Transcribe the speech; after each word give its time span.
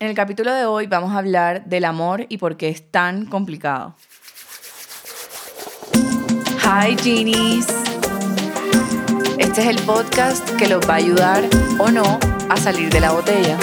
En 0.00 0.06
el 0.06 0.14
capítulo 0.14 0.54
de 0.54 0.64
hoy 0.64 0.86
vamos 0.86 1.10
a 1.10 1.18
hablar 1.18 1.64
del 1.64 1.84
amor 1.84 2.26
y 2.28 2.38
por 2.38 2.56
qué 2.56 2.68
es 2.68 2.88
tan 2.88 3.26
complicado. 3.26 3.96
Hi 6.62 6.96
Genies. 7.02 7.66
Este 9.38 9.62
es 9.62 9.66
el 9.66 9.82
podcast 9.82 10.48
que 10.56 10.68
los 10.68 10.88
va 10.88 10.94
a 10.94 10.98
ayudar 10.98 11.42
o 11.80 11.90
no 11.90 12.20
a 12.48 12.56
salir 12.56 12.90
de 12.90 13.00
la 13.00 13.10
botella. 13.10 13.58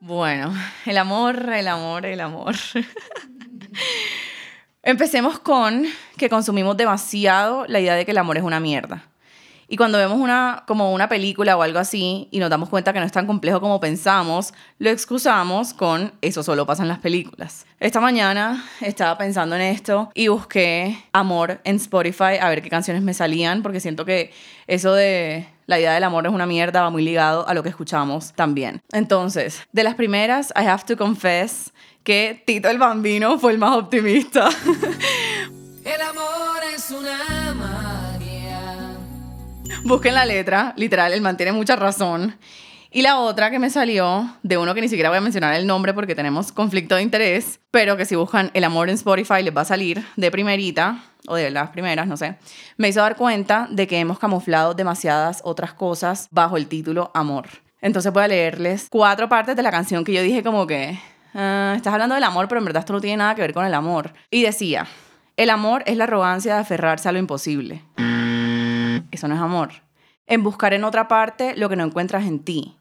Bueno, 0.00 0.52
el 0.86 0.98
amor, 0.98 1.52
el 1.52 1.68
amor, 1.68 2.04
el 2.04 2.20
amor. 2.20 2.56
Empecemos 4.82 5.38
con 5.38 5.84
que 6.16 6.28
consumimos 6.28 6.76
demasiado 6.76 7.64
la 7.68 7.78
idea 7.78 7.94
de 7.94 8.04
que 8.04 8.10
el 8.10 8.18
amor 8.18 8.38
es 8.38 8.42
una 8.42 8.58
mierda. 8.58 9.11
Y 9.72 9.78
cuando 9.78 9.96
vemos 9.96 10.18
una, 10.18 10.64
como 10.66 10.92
una 10.92 11.08
película 11.08 11.56
o 11.56 11.62
algo 11.62 11.78
así 11.78 12.28
y 12.30 12.40
nos 12.40 12.50
damos 12.50 12.68
cuenta 12.68 12.92
que 12.92 13.00
no 13.00 13.06
es 13.06 13.12
tan 13.12 13.26
complejo 13.26 13.58
como 13.58 13.80
pensamos, 13.80 14.52
lo 14.78 14.90
excusamos 14.90 15.72
con 15.72 16.12
eso 16.20 16.42
solo 16.42 16.66
pasa 16.66 16.82
en 16.82 16.88
las 16.88 16.98
películas. 16.98 17.64
Esta 17.80 17.98
mañana 17.98 18.66
estaba 18.82 19.16
pensando 19.16 19.56
en 19.56 19.62
esto 19.62 20.10
y 20.12 20.28
busqué 20.28 21.02
amor 21.14 21.62
en 21.64 21.76
Spotify 21.76 22.36
a 22.38 22.50
ver 22.50 22.60
qué 22.60 22.68
canciones 22.68 23.02
me 23.02 23.14
salían 23.14 23.62
porque 23.62 23.80
siento 23.80 24.04
que 24.04 24.30
eso 24.66 24.92
de 24.92 25.48
la 25.64 25.78
idea 25.78 25.94
del 25.94 26.04
amor 26.04 26.26
es 26.26 26.34
una 26.34 26.44
mierda 26.44 26.82
va 26.82 26.90
muy 26.90 27.02
ligado 27.02 27.48
a 27.48 27.54
lo 27.54 27.62
que 27.62 27.70
escuchamos 27.70 28.34
también. 28.34 28.82
Entonces, 28.92 29.66
de 29.72 29.84
las 29.84 29.94
primeras, 29.94 30.52
I 30.54 30.66
have 30.66 30.84
to 30.84 30.98
confess 30.98 31.72
que 32.04 32.42
Tito 32.44 32.68
el 32.68 32.76
Bambino 32.76 33.38
fue 33.38 33.52
el 33.52 33.58
más 33.58 33.74
optimista. 33.74 34.50
el 35.86 36.00
amor 36.02 36.60
es 36.74 36.90
una 36.90 37.41
Busquen 39.84 40.14
la 40.14 40.24
letra, 40.24 40.72
literal, 40.76 41.12
él 41.12 41.20
mantiene 41.20 41.52
mucha 41.52 41.76
razón. 41.76 42.36
Y 42.90 43.02
la 43.02 43.18
otra 43.18 43.50
que 43.50 43.58
me 43.58 43.68
salió, 43.68 44.36
de 44.42 44.56
uno 44.58 44.74
que 44.74 44.80
ni 44.80 44.88
siquiera 44.88 45.08
voy 45.08 45.18
a 45.18 45.20
mencionar 45.20 45.54
el 45.54 45.66
nombre 45.66 45.92
porque 45.92 46.14
tenemos 46.14 46.52
conflicto 46.52 46.94
de 46.94 47.02
interés, 47.02 47.58
pero 47.70 47.96
que 47.96 48.04
si 48.04 48.14
buscan 48.14 48.50
El 48.54 48.64
amor 48.64 48.88
en 48.88 48.94
Spotify 48.94 49.42
les 49.42 49.56
va 49.56 49.62
a 49.62 49.64
salir 49.64 50.04
de 50.16 50.30
primerita, 50.30 51.02
o 51.26 51.34
de 51.34 51.50
las 51.50 51.70
primeras, 51.70 52.06
no 52.06 52.16
sé, 52.16 52.36
me 52.76 52.88
hizo 52.88 53.00
dar 53.00 53.16
cuenta 53.16 53.66
de 53.70 53.86
que 53.86 53.98
hemos 53.98 54.18
camuflado 54.18 54.74
demasiadas 54.74 55.40
otras 55.44 55.72
cosas 55.74 56.28
bajo 56.30 56.56
el 56.56 56.66
título 56.68 57.10
Amor. 57.14 57.48
Entonces 57.80 58.12
voy 58.12 58.22
a 58.22 58.28
leerles 58.28 58.88
cuatro 58.90 59.28
partes 59.28 59.56
de 59.56 59.62
la 59.62 59.70
canción 59.70 60.04
que 60.04 60.12
yo 60.12 60.22
dije 60.22 60.42
como 60.42 60.66
que, 60.66 60.98
ah, 61.34 61.74
estás 61.76 61.92
hablando 61.92 62.14
del 62.14 62.24
amor, 62.24 62.46
pero 62.46 62.60
en 62.60 62.66
verdad 62.66 62.80
esto 62.80 62.92
no 62.92 63.00
tiene 63.00 63.16
nada 63.16 63.34
que 63.34 63.42
ver 63.42 63.52
con 63.52 63.66
el 63.66 63.74
amor. 63.74 64.12
Y 64.30 64.42
decía, 64.42 64.86
el 65.36 65.50
amor 65.50 65.82
es 65.86 65.96
la 65.96 66.04
arrogancia 66.04 66.54
de 66.54 66.60
aferrarse 66.60 67.08
a 67.08 67.12
lo 67.12 67.18
imposible. 67.18 67.82
Eso 69.12 69.28
no 69.28 69.36
es 69.36 69.40
amor. 69.40 69.70
En 70.26 70.42
buscar 70.42 70.74
en 70.74 70.82
otra 70.82 71.06
parte 71.06 71.54
lo 71.56 71.68
que 71.68 71.76
no 71.76 71.84
encuentras 71.84 72.24
en 72.24 72.40
ti. 72.40 72.76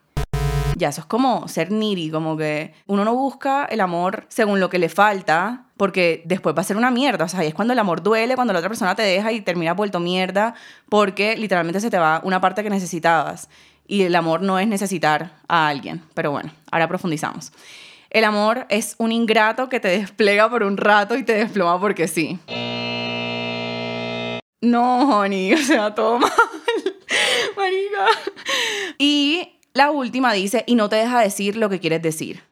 Ya, 0.77 0.89
eso 0.89 1.01
es 1.01 1.05
como 1.05 1.47
ser 1.47 1.71
niri, 1.71 2.09
como 2.09 2.37
que 2.37 2.73
uno 2.87 3.03
no 3.05 3.13
busca 3.13 3.65
el 3.65 3.81
amor 3.81 4.25
según 4.29 4.59
lo 4.59 4.69
que 4.69 4.79
le 4.79 4.89
falta, 4.89 5.65
porque 5.77 6.23
después 6.25 6.55
va 6.55 6.61
a 6.61 6.63
ser 6.63 6.77
una 6.77 6.89
mierda. 6.89 7.25
O 7.25 7.27
sea, 7.27 7.43
es 7.43 7.53
cuando 7.53 7.73
el 7.73 7.79
amor 7.79 8.01
duele, 8.01 8.35
cuando 8.35 8.53
la 8.53 8.59
otra 8.59 8.69
persona 8.69 8.95
te 8.95 9.03
deja 9.03 9.31
y 9.31 9.41
termina 9.41 9.73
vuelto 9.73 9.99
mierda, 9.99 10.55
porque 10.89 11.35
literalmente 11.35 11.81
se 11.81 11.91
te 11.91 11.99
va 11.99 12.21
una 12.23 12.39
parte 12.39 12.63
que 12.63 12.69
necesitabas. 12.69 13.49
Y 13.85 14.03
el 14.03 14.15
amor 14.15 14.41
no 14.41 14.57
es 14.57 14.67
necesitar 14.67 15.33
a 15.49 15.67
alguien. 15.67 16.01
Pero 16.13 16.31
bueno, 16.31 16.51
ahora 16.71 16.87
profundizamos. 16.87 17.51
El 18.09 18.23
amor 18.23 18.65
es 18.69 18.95
un 18.97 19.11
ingrato 19.11 19.67
que 19.67 19.79
te 19.79 19.89
despliega 19.89 20.49
por 20.49 20.63
un 20.63 20.77
rato 20.77 21.17
y 21.17 21.23
te 21.23 21.33
desploma 21.33 21.79
porque 21.79 22.07
sí. 22.07 22.39
No, 24.61 25.17
honey, 25.17 25.53
o 25.55 25.57
sea, 25.57 25.93
todo 25.93 26.19
mal. 26.19 26.31
Marica. 27.57 28.05
Y 28.97 29.59
la 29.73 29.91
última 29.91 30.31
dice, 30.33 30.63
y 30.67 30.75
no 30.75 30.87
te 30.87 30.97
deja 30.97 31.19
decir 31.19 31.55
lo 31.55 31.69
que 31.69 31.79
quieres 31.79 32.01
decir. 32.01 32.43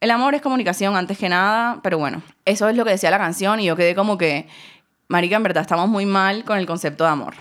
El 0.00 0.10
amor 0.10 0.34
es 0.34 0.42
comunicación 0.42 0.96
antes 0.96 1.18
que 1.18 1.28
nada, 1.28 1.80
pero 1.82 1.98
bueno, 1.98 2.22
eso 2.44 2.68
es 2.68 2.76
lo 2.76 2.84
que 2.84 2.92
decía 2.92 3.10
la 3.10 3.18
canción 3.18 3.60
y 3.60 3.64
yo 3.66 3.76
quedé 3.76 3.94
como 3.94 4.16
que, 4.16 4.48
Marica, 5.08 5.36
en 5.36 5.42
verdad 5.42 5.62
estamos 5.62 5.88
muy 5.88 6.06
mal 6.06 6.44
con 6.44 6.58
el 6.58 6.66
concepto 6.66 7.04
de 7.04 7.10
amor. 7.10 7.34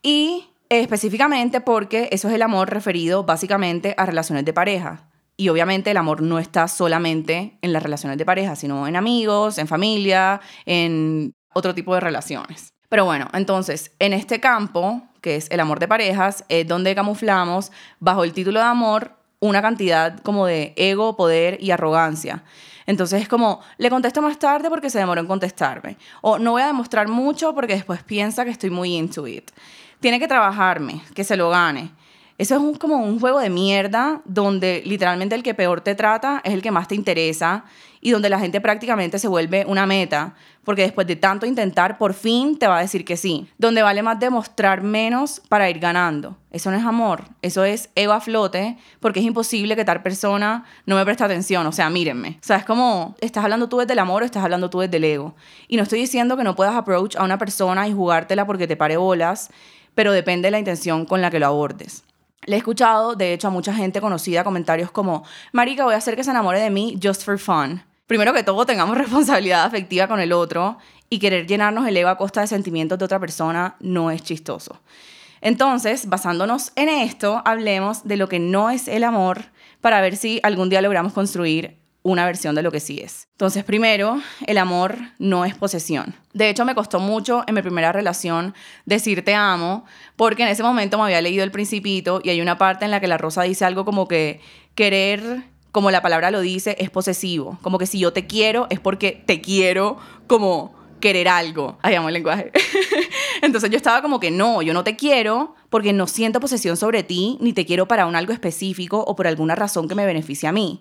Y 0.00 0.46
específicamente 0.68 1.60
porque 1.60 2.08
eso 2.12 2.28
es 2.28 2.34
el 2.34 2.42
amor 2.42 2.70
referido 2.70 3.24
básicamente 3.24 3.94
a 3.98 4.06
relaciones 4.06 4.44
de 4.44 4.52
pareja. 4.52 5.08
Y 5.36 5.48
obviamente 5.48 5.90
el 5.90 5.96
amor 5.96 6.22
no 6.22 6.38
está 6.38 6.68
solamente 6.68 7.58
en 7.62 7.72
las 7.72 7.82
relaciones 7.82 8.16
de 8.16 8.24
pareja, 8.24 8.54
sino 8.54 8.86
en 8.86 8.94
amigos, 8.96 9.58
en 9.58 9.66
familia, 9.66 10.40
en 10.66 11.34
otro 11.52 11.74
tipo 11.74 11.94
de 11.94 12.00
relaciones. 12.00 12.72
Pero 12.88 13.04
bueno, 13.04 13.28
entonces, 13.32 13.92
en 13.98 14.12
este 14.12 14.40
campo, 14.40 15.02
que 15.20 15.36
es 15.36 15.50
el 15.50 15.60
amor 15.60 15.80
de 15.80 15.88
parejas, 15.88 16.44
es 16.48 16.66
donde 16.68 16.94
camuflamos 16.94 17.72
bajo 18.00 18.24
el 18.24 18.32
título 18.32 18.60
de 18.60 18.66
amor 18.66 19.16
una 19.40 19.60
cantidad 19.60 20.18
como 20.20 20.46
de 20.46 20.72
ego, 20.76 21.16
poder 21.16 21.58
y 21.60 21.72
arrogancia. 21.72 22.44
Entonces 22.86 23.22
es 23.22 23.28
como, 23.28 23.60
le 23.78 23.90
contesto 23.90 24.22
más 24.22 24.38
tarde 24.38 24.68
porque 24.68 24.90
se 24.90 24.98
demoró 24.98 25.20
en 25.20 25.26
contestarme. 25.26 25.96
O 26.20 26.38
no 26.38 26.52
voy 26.52 26.62
a 26.62 26.66
demostrar 26.66 27.08
mucho 27.08 27.54
porque 27.54 27.74
después 27.74 28.02
piensa 28.02 28.44
que 28.44 28.50
estoy 28.50 28.70
muy 28.70 28.94
into. 28.94 29.24
Tiene 30.00 30.20
que 30.20 30.28
trabajarme, 30.28 31.02
que 31.14 31.24
se 31.24 31.36
lo 31.36 31.50
gane. 31.50 31.90
Eso 32.42 32.56
es 32.72 32.78
como 32.80 32.96
un 32.96 33.20
juego 33.20 33.38
de 33.38 33.50
mierda 33.50 34.20
donde 34.24 34.82
literalmente 34.84 35.36
el 35.36 35.44
que 35.44 35.54
peor 35.54 35.80
te 35.80 35.94
trata 35.94 36.40
es 36.42 36.52
el 36.52 36.60
que 36.60 36.72
más 36.72 36.88
te 36.88 36.96
interesa 36.96 37.66
y 38.00 38.10
donde 38.10 38.28
la 38.28 38.40
gente 38.40 38.60
prácticamente 38.60 39.20
se 39.20 39.28
vuelve 39.28 39.64
una 39.64 39.86
meta, 39.86 40.34
porque 40.64 40.82
después 40.82 41.06
de 41.06 41.14
tanto 41.14 41.46
intentar, 41.46 41.98
por 41.98 42.14
fin 42.14 42.58
te 42.58 42.66
va 42.66 42.78
a 42.78 42.80
decir 42.80 43.04
que 43.04 43.16
sí. 43.16 43.46
Donde 43.58 43.82
vale 43.82 44.02
más 44.02 44.18
demostrar 44.18 44.82
menos 44.82 45.40
para 45.48 45.70
ir 45.70 45.78
ganando. 45.78 46.36
Eso 46.50 46.72
no 46.72 46.76
es 46.76 46.84
amor, 46.84 47.26
eso 47.42 47.62
es 47.62 47.90
ego 47.94 48.12
a 48.12 48.20
flote, 48.20 48.76
porque 48.98 49.20
es 49.20 49.26
imposible 49.26 49.76
que 49.76 49.84
tal 49.84 50.02
persona 50.02 50.64
no 50.84 50.96
me 50.96 51.04
preste 51.04 51.22
atención. 51.22 51.64
O 51.68 51.70
sea, 51.70 51.90
mírenme. 51.90 52.38
O 52.40 52.44
sea, 52.44 52.56
es 52.56 52.64
como, 52.64 53.14
¿estás 53.20 53.44
hablando 53.44 53.68
tú 53.68 53.78
desde 53.78 53.92
el 53.92 54.00
amor 54.00 54.24
o 54.24 54.26
estás 54.26 54.42
hablando 54.42 54.68
tú 54.68 54.80
desde 54.80 54.96
el 54.96 55.04
ego? 55.04 55.36
Y 55.68 55.76
no 55.76 55.84
estoy 55.84 56.00
diciendo 56.00 56.36
que 56.36 56.42
no 56.42 56.56
puedas 56.56 56.74
approach 56.74 57.14
a 57.14 57.22
una 57.22 57.38
persona 57.38 57.86
y 57.86 57.92
jugártela 57.92 58.48
porque 58.48 58.66
te 58.66 58.76
pare 58.76 58.96
bolas, 58.96 59.48
pero 59.94 60.10
depende 60.10 60.48
de 60.48 60.50
la 60.50 60.58
intención 60.58 61.06
con 61.06 61.22
la 61.22 61.30
que 61.30 61.38
lo 61.38 61.46
abordes. 61.46 62.02
Le 62.44 62.56
he 62.56 62.58
escuchado, 62.58 63.14
de 63.14 63.32
hecho, 63.32 63.48
a 63.48 63.50
mucha 63.50 63.72
gente 63.72 64.00
conocida 64.00 64.42
comentarios 64.42 64.90
como, 64.90 65.24
Marica, 65.52 65.84
voy 65.84 65.94
a 65.94 65.98
hacer 65.98 66.16
que 66.16 66.24
se 66.24 66.30
enamore 66.30 66.60
de 66.60 66.70
mí 66.70 66.98
just 67.00 67.22
for 67.22 67.38
fun. 67.38 67.82
Primero 68.06 68.32
que 68.32 68.42
todo, 68.42 68.66
tengamos 68.66 68.98
responsabilidad 68.98 69.64
afectiva 69.64 70.08
con 70.08 70.18
el 70.18 70.32
otro 70.32 70.78
y 71.08 71.18
querer 71.18 71.46
llenarnos 71.46 71.86
el 71.86 71.96
ego 71.96 72.08
a 72.08 72.16
costa 72.16 72.40
de 72.40 72.46
sentimientos 72.46 72.98
de 72.98 73.04
otra 73.04 73.20
persona 73.20 73.76
no 73.80 74.10
es 74.10 74.22
chistoso. 74.22 74.80
Entonces, 75.40 76.08
basándonos 76.08 76.72
en 76.76 76.88
esto, 76.88 77.42
hablemos 77.44 78.04
de 78.04 78.16
lo 78.16 78.28
que 78.28 78.38
no 78.38 78.70
es 78.70 78.88
el 78.88 79.04
amor 79.04 79.46
para 79.80 80.00
ver 80.00 80.16
si 80.16 80.40
algún 80.42 80.68
día 80.68 80.82
logramos 80.82 81.12
construir 81.12 81.81
una 82.02 82.26
versión 82.26 82.54
de 82.54 82.62
lo 82.62 82.72
que 82.72 82.80
sí 82.80 83.00
es. 83.00 83.28
Entonces, 83.32 83.64
primero, 83.64 84.20
el 84.46 84.58
amor 84.58 84.96
no 85.18 85.44
es 85.44 85.54
posesión. 85.54 86.14
De 86.32 86.48
hecho, 86.48 86.64
me 86.64 86.74
costó 86.74 86.98
mucho 86.98 87.44
en 87.46 87.54
mi 87.54 87.62
primera 87.62 87.92
relación 87.92 88.54
decir 88.86 89.24
te 89.24 89.34
amo, 89.34 89.84
porque 90.16 90.42
en 90.42 90.48
ese 90.48 90.62
momento 90.62 90.98
me 90.98 91.04
había 91.04 91.20
leído 91.20 91.44
El 91.44 91.50
Principito 91.50 92.20
y 92.24 92.30
hay 92.30 92.40
una 92.40 92.58
parte 92.58 92.84
en 92.84 92.90
la 92.90 93.00
que 93.00 93.06
la 93.06 93.18
rosa 93.18 93.42
dice 93.42 93.64
algo 93.64 93.84
como 93.84 94.08
que 94.08 94.40
querer, 94.74 95.44
como 95.70 95.90
la 95.90 96.02
palabra 96.02 96.30
lo 96.30 96.40
dice, 96.40 96.76
es 96.78 96.90
posesivo. 96.90 97.58
Como 97.62 97.78
que 97.78 97.86
si 97.86 97.98
yo 97.98 98.12
te 98.12 98.26
quiero 98.26 98.66
es 98.70 98.80
porque 98.80 99.22
te 99.24 99.40
quiero 99.40 99.98
como 100.26 100.74
querer 101.00 101.28
algo. 101.28 101.78
Ay, 101.82 101.94
amo 101.94 102.08
el 102.08 102.14
lenguaje. 102.14 102.50
Entonces 103.42 103.70
yo 103.70 103.76
estaba 103.76 104.02
como 104.02 104.20
que 104.20 104.30
no, 104.30 104.62
yo 104.62 104.72
no 104.72 104.84
te 104.84 104.96
quiero 104.96 105.54
porque 105.68 105.92
no 105.92 106.06
siento 106.06 106.40
posesión 106.40 106.76
sobre 106.76 107.02
ti, 107.02 107.36
ni 107.40 107.52
te 107.52 107.66
quiero 107.66 107.88
para 107.88 108.06
un 108.06 108.16
algo 108.16 108.32
específico 108.32 109.02
o 109.06 109.16
por 109.16 109.26
alguna 109.26 109.54
razón 109.54 109.88
que 109.88 109.94
me 109.94 110.06
beneficie 110.06 110.48
a 110.48 110.52
mí. 110.52 110.80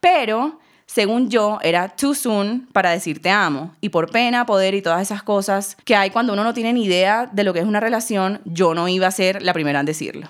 Pero, 0.00 0.58
según 0.86 1.28
yo, 1.30 1.58
era 1.62 1.88
too 1.88 2.14
soon 2.14 2.68
para 2.72 2.90
decir 2.90 3.20
te 3.20 3.30
amo. 3.30 3.74
Y 3.80 3.90
por 3.90 4.10
pena, 4.10 4.46
poder 4.46 4.74
y 4.74 4.82
todas 4.82 5.02
esas 5.02 5.22
cosas 5.22 5.76
que 5.84 5.96
hay 5.96 6.10
cuando 6.10 6.32
uno 6.32 6.44
no 6.44 6.54
tiene 6.54 6.72
ni 6.72 6.84
idea 6.84 7.28
de 7.30 7.44
lo 7.44 7.52
que 7.52 7.60
es 7.60 7.66
una 7.66 7.80
relación, 7.80 8.40
yo 8.44 8.74
no 8.74 8.88
iba 8.88 9.06
a 9.06 9.10
ser 9.10 9.42
la 9.42 9.52
primera 9.52 9.80
en 9.80 9.86
decirlo. 9.86 10.28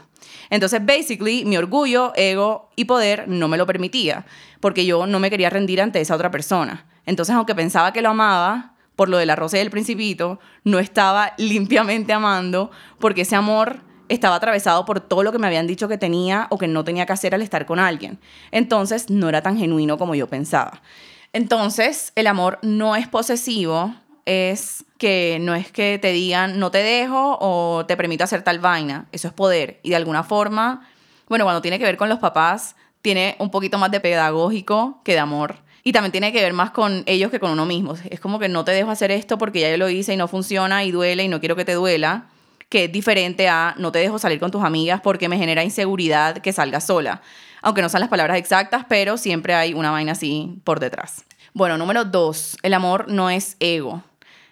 Entonces, 0.50 0.84
basically, 0.84 1.44
mi 1.44 1.56
orgullo, 1.56 2.12
ego 2.16 2.70
y 2.74 2.86
poder 2.86 3.28
no 3.28 3.48
me 3.48 3.58
lo 3.58 3.66
permitía, 3.66 4.24
porque 4.60 4.86
yo 4.86 5.06
no 5.06 5.20
me 5.20 5.30
quería 5.30 5.50
rendir 5.50 5.80
ante 5.80 6.00
esa 6.00 6.14
otra 6.14 6.30
persona. 6.30 6.86
Entonces, 7.06 7.34
aunque 7.34 7.54
pensaba 7.54 7.92
que 7.92 8.02
lo 8.02 8.10
amaba, 8.10 8.74
por 8.96 9.08
lo 9.08 9.18
de 9.18 9.26
la 9.26 9.36
rosa 9.36 9.58
y 9.58 9.60
el 9.60 9.70
principito, 9.70 10.40
no 10.64 10.78
estaba 10.78 11.34
limpiamente 11.38 12.12
amando, 12.12 12.70
porque 12.98 13.22
ese 13.22 13.36
amor 13.36 13.80
estaba 14.08 14.36
atravesado 14.36 14.84
por 14.84 15.00
todo 15.00 15.22
lo 15.22 15.32
que 15.32 15.38
me 15.38 15.46
habían 15.46 15.66
dicho 15.66 15.88
que 15.88 15.98
tenía 15.98 16.46
o 16.50 16.58
que 16.58 16.68
no 16.68 16.84
tenía 16.84 17.06
que 17.06 17.12
hacer 17.12 17.34
al 17.34 17.42
estar 17.42 17.66
con 17.66 17.78
alguien. 17.78 18.18
Entonces 18.50 19.10
no 19.10 19.28
era 19.28 19.42
tan 19.42 19.58
genuino 19.58 19.98
como 19.98 20.14
yo 20.14 20.26
pensaba. 20.26 20.80
Entonces 21.32 22.12
el 22.14 22.26
amor 22.26 22.58
no 22.62 22.96
es 22.96 23.06
posesivo, 23.08 23.94
es 24.24 24.84
que 24.98 25.38
no 25.40 25.54
es 25.54 25.70
que 25.70 25.98
te 25.98 26.12
digan 26.12 26.58
no 26.58 26.70
te 26.70 26.78
dejo 26.78 27.38
o 27.40 27.86
te 27.86 27.96
permito 27.96 28.24
hacer 28.24 28.42
tal 28.42 28.58
vaina, 28.58 29.06
eso 29.12 29.28
es 29.28 29.34
poder. 29.34 29.80
Y 29.82 29.90
de 29.90 29.96
alguna 29.96 30.22
forma, 30.22 30.88
bueno, 31.28 31.44
cuando 31.44 31.62
tiene 31.62 31.78
que 31.78 31.84
ver 31.84 31.96
con 31.96 32.08
los 32.08 32.18
papás, 32.18 32.76
tiene 33.02 33.36
un 33.38 33.50
poquito 33.50 33.78
más 33.78 33.90
de 33.90 34.00
pedagógico 34.00 35.00
que 35.04 35.12
de 35.12 35.20
amor. 35.20 35.56
Y 35.84 35.92
también 35.92 36.12
tiene 36.12 36.32
que 36.32 36.42
ver 36.42 36.52
más 36.52 36.72
con 36.72 37.04
ellos 37.06 37.30
que 37.30 37.40
con 37.40 37.50
uno 37.50 37.64
mismo. 37.64 37.94
Es 38.10 38.20
como 38.20 38.38
que 38.38 38.48
no 38.48 38.64
te 38.64 38.72
dejo 38.72 38.90
hacer 38.90 39.10
esto 39.10 39.38
porque 39.38 39.60
ya 39.60 39.70
yo 39.70 39.78
lo 39.78 39.88
hice 39.88 40.12
y 40.12 40.16
no 40.16 40.28
funciona 40.28 40.84
y 40.84 40.90
duele 40.90 41.24
y 41.24 41.28
no 41.28 41.40
quiero 41.40 41.56
que 41.56 41.64
te 41.64 41.72
duela 41.72 42.26
que 42.68 42.84
es 42.84 42.92
diferente 42.92 43.48
a 43.48 43.74
no 43.78 43.92
te 43.92 43.98
dejo 43.98 44.18
salir 44.18 44.40
con 44.40 44.50
tus 44.50 44.62
amigas 44.62 45.00
porque 45.00 45.28
me 45.28 45.38
genera 45.38 45.64
inseguridad 45.64 46.38
que 46.38 46.52
salgas 46.52 46.86
sola. 46.86 47.22
Aunque 47.62 47.82
no 47.82 47.88
son 47.88 48.00
las 48.00 48.08
palabras 48.08 48.38
exactas, 48.38 48.84
pero 48.88 49.16
siempre 49.16 49.54
hay 49.54 49.74
una 49.74 49.90
vaina 49.90 50.12
así 50.12 50.60
por 50.64 50.80
detrás. 50.80 51.24
Bueno, 51.54 51.76
número 51.76 52.04
dos, 52.04 52.56
el 52.62 52.74
amor 52.74 53.06
no 53.08 53.30
es 53.30 53.56
ego. 53.58 54.02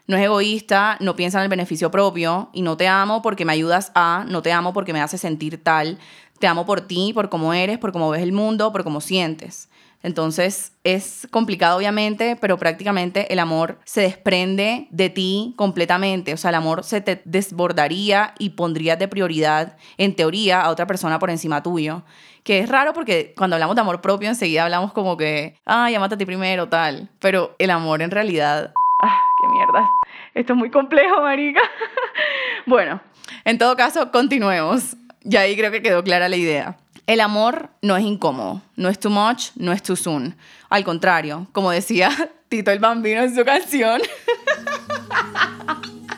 No 0.06 0.16
es 0.16 0.24
egoísta, 0.24 0.96
no 1.00 1.16
piensa 1.16 1.38
en 1.38 1.44
el 1.44 1.48
beneficio 1.48 1.90
propio 1.90 2.48
y 2.52 2.62
no 2.62 2.76
te 2.76 2.86
amo 2.86 3.22
porque 3.22 3.44
me 3.44 3.52
ayudas 3.52 3.90
a, 3.94 4.24
no 4.28 4.40
te 4.40 4.52
amo 4.52 4.72
porque 4.72 4.92
me 4.92 5.00
hace 5.00 5.18
sentir 5.18 5.62
tal. 5.62 5.98
Te 6.38 6.46
amo 6.46 6.64
por 6.64 6.80
ti, 6.82 7.12
por 7.12 7.28
cómo 7.28 7.52
eres, 7.52 7.78
por 7.78 7.92
cómo 7.92 8.10
ves 8.10 8.22
el 8.22 8.32
mundo, 8.32 8.72
por 8.72 8.84
cómo 8.84 9.00
sientes. 9.00 9.68
Entonces 10.02 10.72
es 10.84 11.26
complicado 11.30 11.78
obviamente, 11.78 12.36
pero 12.40 12.58
prácticamente 12.58 13.32
el 13.32 13.38
amor 13.38 13.78
se 13.84 14.02
desprende 14.02 14.86
de 14.90 15.10
ti 15.10 15.54
completamente. 15.56 16.32
O 16.32 16.36
sea, 16.36 16.50
el 16.50 16.56
amor 16.56 16.84
se 16.84 17.00
te 17.00 17.22
desbordaría 17.24 18.34
y 18.38 18.50
pondría 18.50 18.96
de 18.96 19.08
prioridad, 19.08 19.76
en 19.98 20.14
teoría, 20.14 20.62
a 20.62 20.70
otra 20.70 20.86
persona 20.86 21.18
por 21.18 21.30
encima 21.30 21.62
tuyo. 21.62 22.02
Que 22.44 22.60
es 22.60 22.68
raro 22.68 22.92
porque 22.92 23.34
cuando 23.36 23.56
hablamos 23.56 23.74
de 23.74 23.82
amor 23.82 24.00
propio 24.00 24.28
enseguida 24.28 24.62
hablamos 24.64 24.92
como 24.92 25.16
que, 25.16 25.56
ah, 25.66 25.90
llámate 25.90 26.14
a 26.14 26.18
ti 26.18 26.24
primero, 26.24 26.68
tal. 26.68 27.08
Pero 27.18 27.56
el 27.58 27.70
amor 27.70 28.02
en 28.02 28.12
realidad... 28.12 28.72
Ah, 29.02 29.18
qué 29.40 29.48
mierda. 29.48 29.90
Esto 30.34 30.52
es 30.52 30.58
muy 30.58 30.70
complejo, 30.70 31.20
marica. 31.22 31.60
bueno, 32.66 33.00
en 33.44 33.58
todo 33.58 33.76
caso, 33.76 34.10
continuemos. 34.12 34.96
Ya 35.22 35.40
ahí 35.40 35.56
creo 35.56 35.72
que 35.72 35.82
quedó 35.82 36.04
clara 36.04 36.28
la 36.28 36.36
idea. 36.36 36.76
El 37.06 37.20
amor 37.20 37.70
no 37.82 37.96
es 37.96 38.04
incómodo, 38.04 38.62
no 38.74 38.88
es 38.88 38.98
too 38.98 39.10
much, 39.10 39.50
no 39.54 39.70
es 39.70 39.80
too 39.80 39.94
soon. 39.94 40.36
Al 40.68 40.82
contrario, 40.82 41.46
como 41.52 41.70
decía 41.70 42.10
Tito 42.48 42.72
el 42.72 42.80
Bambino 42.80 43.22
en 43.22 43.32
su 43.32 43.44
canción, 43.44 44.02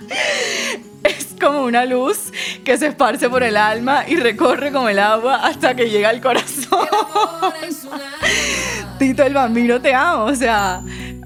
es 1.05 1.37
como 1.38 1.64
una 1.64 1.85
luz 1.85 2.32
que 2.64 2.79
se 2.79 2.87
esparce 2.87 3.29
por 3.29 3.43
el 3.43 3.58
alma 3.58 4.05
y 4.08 4.17
recorre 4.17 4.73
como 4.73 4.88
el 4.88 4.99
agua 4.99 5.37
hasta 5.46 5.75
que 5.76 5.90
llega 5.90 6.08
al 6.08 6.23
corazón. 6.23 6.88
Tito 8.99 9.25
el 9.25 9.35
Bambino, 9.35 9.82
te 9.82 9.93
amo. 9.93 10.25
O 10.25 10.35
sea, 10.35 10.81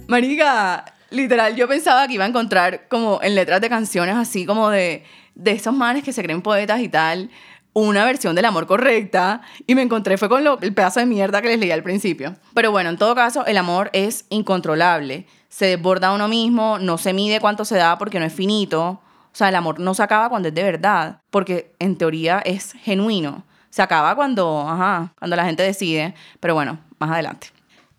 marica, 0.09 0.85
literal, 1.11 1.55
yo 1.55 1.69
pensaba 1.69 2.09
que 2.09 2.15
iba 2.15 2.25
a 2.25 2.29
encontrar 2.29 2.89
como 2.89 3.21
en 3.23 3.37
letras 3.37 3.61
de 3.61 3.69
canciones 3.69 4.17
así 4.17 4.45
como 4.45 4.71
de, 4.71 5.05
de 5.37 5.53
esos 5.53 5.73
manes 5.73 6.03
que 6.03 6.13
se 6.13 6.21
creen 6.25 6.43
poetas 6.43 6.81
y 6.81 6.89
tal 6.89 7.31
una 7.75 8.05
versión 8.05 8.35
del 8.35 8.45
amor 8.45 8.67
correcta 8.67 9.41
y 9.67 9.75
me 9.75 9.83
encontré 9.83 10.19
fue 10.19 10.29
con 10.29 10.45
el 10.61 10.75
pedazo 10.75 11.01
de 11.01 11.07
mierda 11.07 11.41
que 11.41 11.49
les 11.49 11.59
leí 11.59 11.71
al 11.71 11.83
principio. 11.83 12.37
Pero 12.55 12.71
bueno, 12.71 12.91
en 12.91 12.99
todo 12.99 13.15
caso, 13.15 13.47
el 13.47 13.57
amor 13.57 13.91
es 13.93 14.27
incontrolable. 14.29 15.27
Se 15.49 15.67
desborda 15.67 16.13
uno 16.13 16.29
mismo, 16.29 16.79
no 16.79 16.99
se 16.99 17.13
mide 17.13 17.41
cuánto 17.41 17.65
se 17.65 17.77
da 17.77 17.99
porque 17.99 18.19
no 18.19 18.27
es 18.27 18.33
finito. 18.33 19.01
O 19.33 19.35
sea, 19.35 19.49
el 19.49 19.55
amor 19.55 19.81
no 19.81 19.95
se 19.95 20.03
acaba 20.03 20.29
cuando 20.29 20.49
es 20.49 20.55
de 20.55 20.63
verdad, 20.63 21.21
porque 21.31 21.75
en 21.79 21.97
teoría 21.97 22.41
es 22.45 22.73
genuino. 22.73 23.45
Se 23.71 23.81
acaba 23.81 24.15
cuando, 24.15 24.69
ajá, 24.69 25.15
cuando 25.19 25.37
la 25.37 25.47
gente 25.47 25.63
decide, 25.63 26.15
pero 26.41 26.55
bueno, 26.55 26.79
más 26.99 27.11
adelante. 27.11 27.49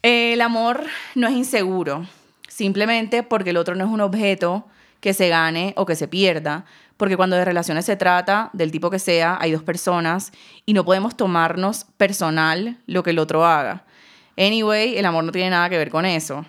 El 0.04 0.42
amor 0.42 0.84
no 1.16 1.28
es 1.28 1.34
inseguro, 1.34 2.06
simplemente 2.48 3.24
porque 3.24 3.50
el 3.50 3.58
otro 3.58 3.74
no 3.74 3.86
es 3.86 3.90
un 3.90 4.02
objeto 4.02 4.68
que 5.00 5.14
se 5.14 5.30
gane 5.30 5.74
o 5.75 5.86
que 5.86 5.96
se 5.96 6.08
pierda, 6.08 6.66
porque 6.98 7.18
cuando 7.18 7.36
de 7.36 7.45
relaciones 7.45 7.86
se 7.86 7.95
trata, 7.95 8.50
del 8.54 8.72
tipo 8.72 8.90
que 8.90 9.00
sea, 9.00 9.38
hay 9.40 9.51
dos 9.51 9.63
personas 9.63 10.31
y 10.66 10.74
no 10.74 10.86
podemos 10.86 11.18
tomarnos 11.18 11.86
personal 11.98 12.78
lo 12.86 13.04
que 13.04 13.12
el 13.12 13.19
otro 13.19 13.45
haga. 13.45 13.86
Anyway, 14.38 14.98
el 14.98 15.06
amor 15.06 15.24
no 15.24 15.31
tiene 15.31 15.50
nada 15.50 15.69
que 15.69 15.78
ver 15.78 15.90
con 15.90 16.06
eso. 16.06 16.40
O 16.40 16.45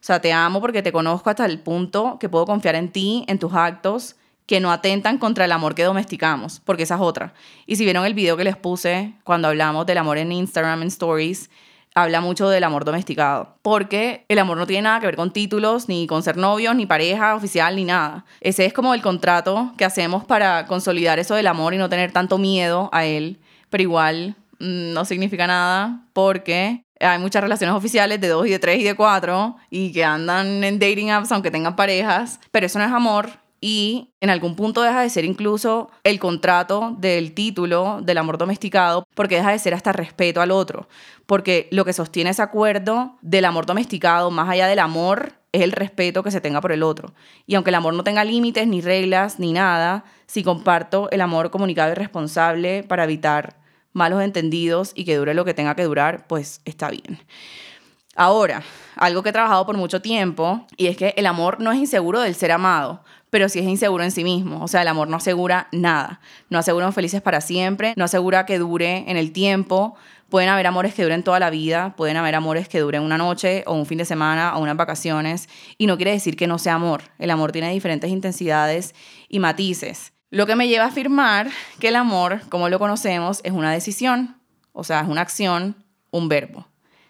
sea, 0.00 0.20
te 0.20 0.32
amo 0.32 0.60
porque 0.60 0.82
te 0.82 0.92
conozco 0.92 1.30
hasta 1.30 1.44
el 1.44 1.60
punto 1.60 2.18
que 2.18 2.28
puedo 2.28 2.46
confiar 2.46 2.74
en 2.74 2.90
ti, 2.90 3.24
en 3.28 3.38
tus 3.38 3.52
actos, 3.54 4.16
que 4.46 4.60
no 4.60 4.72
atentan 4.72 5.18
contra 5.18 5.44
el 5.44 5.52
amor 5.52 5.74
que 5.74 5.82
domesticamos, 5.84 6.60
porque 6.64 6.84
esa 6.84 6.94
es 6.94 7.00
otra. 7.00 7.34
Y 7.66 7.76
si 7.76 7.84
vieron 7.84 8.06
el 8.06 8.14
video 8.14 8.36
que 8.36 8.44
les 8.44 8.56
puse 8.56 9.12
cuando 9.22 9.48
hablamos 9.48 9.84
del 9.84 9.98
amor 9.98 10.16
en 10.16 10.32
Instagram, 10.32 10.82
en 10.82 10.88
Stories, 10.88 11.50
habla 11.94 12.20
mucho 12.20 12.48
del 12.48 12.64
amor 12.64 12.84
domesticado, 12.84 13.56
porque 13.62 14.24
el 14.28 14.38
amor 14.38 14.56
no 14.56 14.66
tiene 14.66 14.82
nada 14.82 15.00
que 15.00 15.06
ver 15.06 15.16
con 15.16 15.32
títulos, 15.32 15.88
ni 15.88 16.06
con 16.06 16.22
ser 16.22 16.36
novios, 16.36 16.74
ni 16.74 16.86
pareja 16.86 17.34
oficial, 17.34 17.76
ni 17.76 17.84
nada. 17.84 18.24
Ese 18.40 18.66
es 18.66 18.72
como 18.72 18.94
el 18.94 19.02
contrato 19.02 19.72
que 19.76 19.84
hacemos 19.84 20.24
para 20.24 20.66
consolidar 20.66 21.18
eso 21.18 21.34
del 21.34 21.46
amor 21.46 21.74
y 21.74 21.78
no 21.78 21.88
tener 21.88 22.12
tanto 22.12 22.38
miedo 22.38 22.88
a 22.92 23.04
él, 23.04 23.40
pero 23.70 23.82
igual 23.82 24.36
mm, 24.58 24.92
no 24.92 25.04
significa 25.04 25.46
nada 25.46 26.04
porque 26.12 26.82
hay 27.00 27.18
muchas 27.18 27.42
relaciones 27.42 27.76
oficiales 27.76 28.20
de 28.20 28.28
dos 28.28 28.46
y 28.46 28.50
de 28.50 28.58
tres 28.58 28.80
y 28.80 28.84
de 28.84 28.94
cuatro 28.94 29.56
y 29.70 29.92
que 29.92 30.04
andan 30.04 30.64
en 30.64 30.78
dating 30.78 31.10
apps 31.10 31.32
aunque 31.32 31.50
tengan 31.50 31.76
parejas, 31.76 32.40
pero 32.50 32.66
eso 32.66 32.78
no 32.78 32.84
es 32.84 32.92
amor 32.92 33.47
y 33.60 34.10
en 34.20 34.30
algún 34.30 34.54
punto 34.54 34.82
deja 34.82 35.00
de 35.02 35.10
ser 35.10 35.24
incluso 35.24 35.90
el 36.04 36.18
contrato 36.18 36.94
del 36.98 37.32
título 37.34 38.00
del 38.02 38.18
amor 38.18 38.38
domesticado 38.38 39.06
porque 39.14 39.36
deja 39.36 39.50
de 39.50 39.58
ser 39.58 39.74
hasta 39.74 39.92
respeto 39.92 40.40
al 40.40 40.50
otro, 40.50 40.88
porque 41.26 41.68
lo 41.70 41.84
que 41.84 41.92
sostiene 41.92 42.30
ese 42.30 42.42
acuerdo 42.42 43.16
del 43.22 43.44
amor 43.44 43.66
domesticado, 43.66 44.30
más 44.30 44.48
allá 44.48 44.66
del 44.66 44.78
amor, 44.78 45.32
es 45.52 45.62
el 45.62 45.72
respeto 45.72 46.22
que 46.22 46.30
se 46.30 46.40
tenga 46.40 46.60
por 46.60 46.72
el 46.72 46.82
otro. 46.82 47.14
Y 47.46 47.54
aunque 47.54 47.70
el 47.70 47.76
amor 47.76 47.94
no 47.94 48.04
tenga 48.04 48.24
límites, 48.24 48.66
ni 48.66 48.80
reglas, 48.80 49.38
ni 49.38 49.52
nada, 49.52 50.04
si 50.26 50.42
comparto 50.42 51.10
el 51.10 51.20
amor 51.20 51.50
comunicado 51.50 51.92
y 51.92 51.94
responsable 51.94 52.84
para 52.84 53.04
evitar 53.04 53.56
malos 53.92 54.22
entendidos 54.22 54.92
y 54.94 55.04
que 55.04 55.16
dure 55.16 55.34
lo 55.34 55.44
que 55.44 55.54
tenga 55.54 55.74
que 55.74 55.84
durar, 55.84 56.26
pues 56.26 56.60
está 56.64 56.90
bien. 56.90 57.18
Ahora, 58.20 58.64
algo 58.96 59.22
que 59.22 59.28
he 59.28 59.32
trabajado 59.32 59.64
por 59.64 59.76
mucho 59.76 60.02
tiempo, 60.02 60.66
y 60.76 60.88
es 60.88 60.96
que 60.96 61.14
el 61.16 61.24
amor 61.24 61.60
no 61.60 61.70
es 61.70 61.78
inseguro 61.78 62.20
del 62.20 62.34
ser 62.34 62.50
amado, 62.50 63.04
pero 63.30 63.48
sí 63.48 63.60
es 63.60 63.64
inseguro 63.64 64.02
en 64.02 64.10
sí 64.10 64.24
mismo. 64.24 64.60
O 64.60 64.66
sea, 64.66 64.82
el 64.82 64.88
amor 64.88 65.06
no 65.06 65.18
asegura 65.18 65.68
nada. 65.70 66.20
No 66.50 66.58
asegura 66.58 66.90
felices 66.90 67.22
para 67.22 67.40
siempre, 67.40 67.94
no 67.96 68.04
asegura 68.04 68.44
que 68.44 68.58
dure 68.58 69.08
en 69.08 69.16
el 69.16 69.30
tiempo. 69.30 69.94
Pueden 70.30 70.48
haber 70.48 70.66
amores 70.66 70.94
que 70.94 71.04
duren 71.04 71.22
toda 71.22 71.38
la 71.38 71.48
vida, 71.48 71.94
pueden 71.96 72.16
haber 72.16 72.34
amores 72.34 72.68
que 72.68 72.80
duren 72.80 73.02
una 73.02 73.18
noche 73.18 73.62
o 73.68 73.74
un 73.74 73.86
fin 73.86 73.98
de 73.98 74.04
semana 74.04 74.56
o 74.56 74.62
unas 74.62 74.76
vacaciones. 74.76 75.48
Y 75.78 75.86
no 75.86 75.96
quiere 75.96 76.10
decir 76.10 76.34
que 76.34 76.48
no 76.48 76.58
sea 76.58 76.74
amor. 76.74 77.02
El 77.20 77.30
amor 77.30 77.52
tiene 77.52 77.70
diferentes 77.72 78.10
intensidades 78.10 78.96
y 79.28 79.38
matices. 79.38 80.12
Lo 80.30 80.44
que 80.44 80.56
me 80.56 80.66
lleva 80.66 80.86
a 80.86 80.88
afirmar 80.88 81.50
que 81.78 81.86
el 81.86 81.94
amor, 81.94 82.40
como 82.48 82.68
lo 82.68 82.80
conocemos, 82.80 83.42
es 83.44 83.52
una 83.52 83.70
decisión. 83.70 84.40
O 84.72 84.82
sea, 84.82 85.02
es 85.02 85.08
una 85.08 85.20
acción, 85.20 85.76
un 86.10 86.28
verbo, 86.28 86.66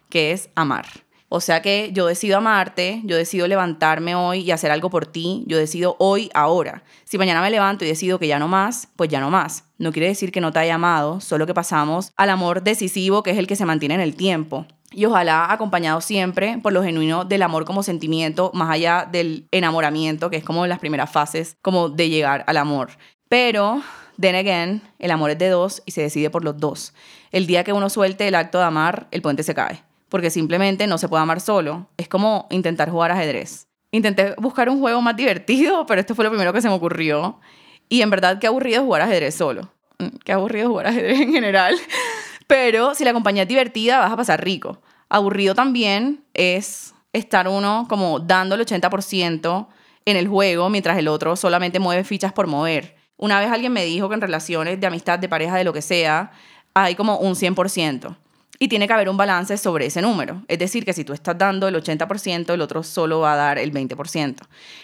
que 0.08 0.32
es 0.32 0.50
amar. 0.55 0.87
O 1.31 1.40
sea 1.40 1.60
que 1.60 1.90
yo 1.93 2.06
decido 2.06 2.38
amarte, 2.38 3.02
yo 3.05 3.14
decido 3.16 3.46
levantarme 3.46 4.14
hoy 4.14 4.40
y 4.40 4.50
hacer 4.50 4.70
algo 4.70 4.88
por 4.88 5.05
ti, 5.06 5.44
yo 5.46 5.58
decido 5.58 5.96
hoy, 5.99 6.31
ahora. 6.32 6.82
Si 7.05 7.19
mañana 7.19 7.43
me 7.43 7.50
levanto 7.50 7.84
y 7.84 7.88
decido 7.88 8.19
que 8.19 8.26
ya 8.26 8.38
no 8.38 8.49
más, 8.49 8.88
pues 8.96 9.10
ya 9.10 9.20
no 9.20 9.28
más. 9.28 9.64
No 9.76 9.93
quiere 9.93 10.08
decir 10.08 10.32
que 10.32 10.40
no 10.40 10.52
te 10.52 10.60
haya 10.60 10.76
amado, 10.76 11.20
solo 11.20 11.46
que 11.46 11.53
pasamos 11.53 12.12
al 12.17 12.31
amor 12.31 12.62
decisivo, 12.62 13.22
que 13.22 13.32
es 13.32 13.38
el 13.38 13.46
que 13.46 13.56
se 13.56 13.67
mantiene 13.67 13.96
en 13.96 14.00
el 14.00 14.17
tiempo. 14.17 14.67
Y 14.91 15.05
ojalá 15.05 15.53
acompañado 15.53 16.00
siempre 16.00 16.58
por 16.62 16.72
lo 16.72 16.82
genuino 16.82 17.27
del 17.27 17.43
amor 17.43 17.67
como 17.67 17.82
sentimiento, 17.82 18.50
más 18.55 18.70
allá 18.70 19.06
del 19.10 19.48
enamoramiento, 19.50 20.31
que 20.31 20.38
es 20.38 20.44
como 20.44 20.67
las 20.67 20.79
primeras 20.79 21.10
fases 21.10 21.58
como 21.60 21.91
de 21.91 22.08
llegar 22.08 22.43
al 22.46 22.56
amor. 22.56 22.93
Pero, 23.29 23.82
then 24.19 24.34
again, 24.34 24.81
el 24.98 25.10
amor 25.10 25.29
es 25.29 25.38
de 25.38 25.50
dos 25.50 25.82
y 25.84 25.91
se 25.91 26.00
decide 26.00 26.31
por 26.31 26.43
los 26.43 26.56
dos. 26.56 26.94
El 27.32 27.46
día 27.46 27.65
que 27.65 27.74
uno 27.74 27.91
suelte 27.91 28.27
el 28.27 28.34
acto 28.34 28.56
de 28.56 28.65
amar, 28.65 29.08
el 29.10 29.20
puente 29.20 29.43
se 29.43 29.55
cae 29.55 29.88
porque 30.08 30.31
simplemente 30.31 30.86
no 30.86 30.98
se 30.98 31.08
puede 31.08 31.22
amar 31.22 31.41
solo. 31.41 31.88
Es 31.96 32.08
como 32.08 32.46
intentar 32.50 32.91
jugar 32.91 33.10
ajedrez. 33.10 33.69
Intenté 33.91 34.34
buscar 34.38 34.69
un 34.69 34.81
juego 34.81 35.00
más 35.00 35.17
divertido, 35.17 35.84
pero 35.88 36.00
esto 36.00 36.15
fue 36.15 36.24
lo 36.24 36.31
primero 36.31 36.53
que 36.53 36.62
se 36.62 36.69
me 36.69 36.74
ocurrió. 36.74 37.41
Y 37.88 38.03
en 38.03 38.10
verdad, 38.10 38.38
qué 38.38 38.46
aburrido 38.46 38.84
jugar 38.84 39.03
ajedrez 39.03 39.34
solo. 39.34 39.70
Mm, 39.98 40.19
qué 40.24 40.32
aburrido 40.32 40.69
jugar 40.69 40.88
ajedrez 40.88 41.20
en 41.20 41.32
general. 41.32 41.77
Pero 42.46 42.94
si 42.94 43.05
la 43.05 43.12
compañía 43.12 43.43
es 43.43 43.48
divertida, 43.48 43.98
vas 43.98 44.10
a 44.10 44.17
pasar 44.17 44.43
rico. 44.43 44.81
Aburrido 45.10 45.55
también 45.55 46.24
es 46.32 46.94
estar 47.12 47.46
uno 47.46 47.86
como 47.88 48.20
dando 48.20 48.55
el 48.55 48.62
80% 48.62 49.69
en 50.06 50.17
el 50.17 50.29
juego 50.29 50.70
mientras 50.70 50.96
el 50.96 51.08
otro 51.08 51.36
solamente 51.36 51.79
mueve 51.79 52.05
fichas 52.05 52.32
por 52.32 52.46
mover. 52.46 52.96
Una 53.19 53.41
vez 53.41 53.50
alguien 53.50 53.72
me 53.72 53.84
dijo 53.84 54.08
que 54.08 54.15
en 54.15 54.20
relaciones 54.22 54.81
de 54.81 54.86
amistad, 54.86 55.19
de 55.19 55.29
pareja, 55.29 55.56
de 55.56 55.65
lo 55.65 55.72
que 55.74 55.82
sea, 55.82 56.32
hay 56.72 56.94
como 56.94 57.19
un 57.19 57.34
100%. 57.34 58.17
Y 58.58 58.69
tiene 58.69 58.86
que 58.86 58.93
haber 58.93 59.08
un 59.08 59.17
balance 59.17 59.56
sobre 59.56 59.86
ese 59.86 60.03
número. 60.03 60.43
Es 60.48 60.58
decir, 60.58 60.84
que 60.84 60.93
si 60.93 61.05
tú 61.05 61.12
estás 61.12 61.38
dando 61.38 61.69
el 61.69 61.77
80%, 61.77 62.53
el 62.53 62.60
otro 62.60 62.82
solo 62.82 63.20
va 63.20 63.34
a 63.34 63.36
dar 63.36 63.58
el 63.58 63.72
20%. 63.72 64.36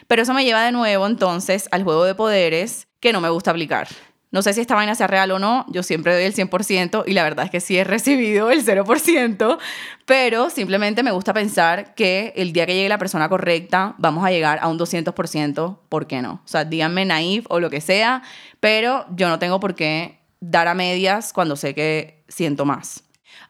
Pero 0.07 0.23
eso 0.23 0.33
me 0.33 0.45
lleva 0.45 0.64
de 0.64 0.73
nuevo 0.73 1.07
entonces 1.07 1.69
al 1.73 1.83
juego 1.83 2.04
de 2.04 2.14
poderes 2.14 2.87
que 3.00 3.12
no 3.12 3.21
me 3.21 3.28
gusta 3.28 3.50
aplicar. 3.50 3.88
No 4.35 4.43
sé 4.43 4.52
si 4.52 4.61
esta 4.61 4.75
vaina 4.75 4.97
sea 4.97 5.07
real 5.07 5.31
o 5.31 5.38
no, 5.38 5.64
yo 5.69 5.85
siempre 5.85 6.12
doy 6.12 6.25
el 6.25 6.35
100% 6.35 7.04
y 7.07 7.12
la 7.12 7.23
verdad 7.23 7.45
es 7.45 7.52
que 7.52 7.61
sí 7.61 7.78
he 7.78 7.85
recibido 7.85 8.50
el 8.50 8.66
0%, 8.66 9.59
pero 10.07 10.50
simplemente 10.50 11.04
me 11.04 11.12
gusta 11.12 11.33
pensar 11.33 11.95
que 11.95 12.33
el 12.35 12.52
día 12.52 12.66
que 12.66 12.75
llegue 12.75 12.88
la 12.88 12.99
persona 12.99 13.28
correcta 13.28 13.95
vamos 13.99 14.25
a 14.25 14.33
llegar 14.33 14.59
a 14.61 14.66
un 14.66 14.76
200%, 14.76 15.78
¿por 15.88 16.09
qué 16.09 16.21
no? 16.21 16.43
O 16.45 16.49
sea, 16.49 16.64
díganme 16.64 17.04
naif 17.04 17.47
o 17.49 17.61
lo 17.61 17.71
que 17.71 17.81
sea, 17.81 18.23
pero 18.59 19.07
yo 19.14 19.28
no 19.28 19.38
tengo 19.38 19.61
por 19.61 19.76
qué 19.76 20.19
dar 20.40 20.66
a 20.66 20.75
medias 20.75 21.33
cuando 21.33 21.54
sé 21.54 21.73
que 21.76 22.25
siento 22.26 22.64
más. 22.64 23.04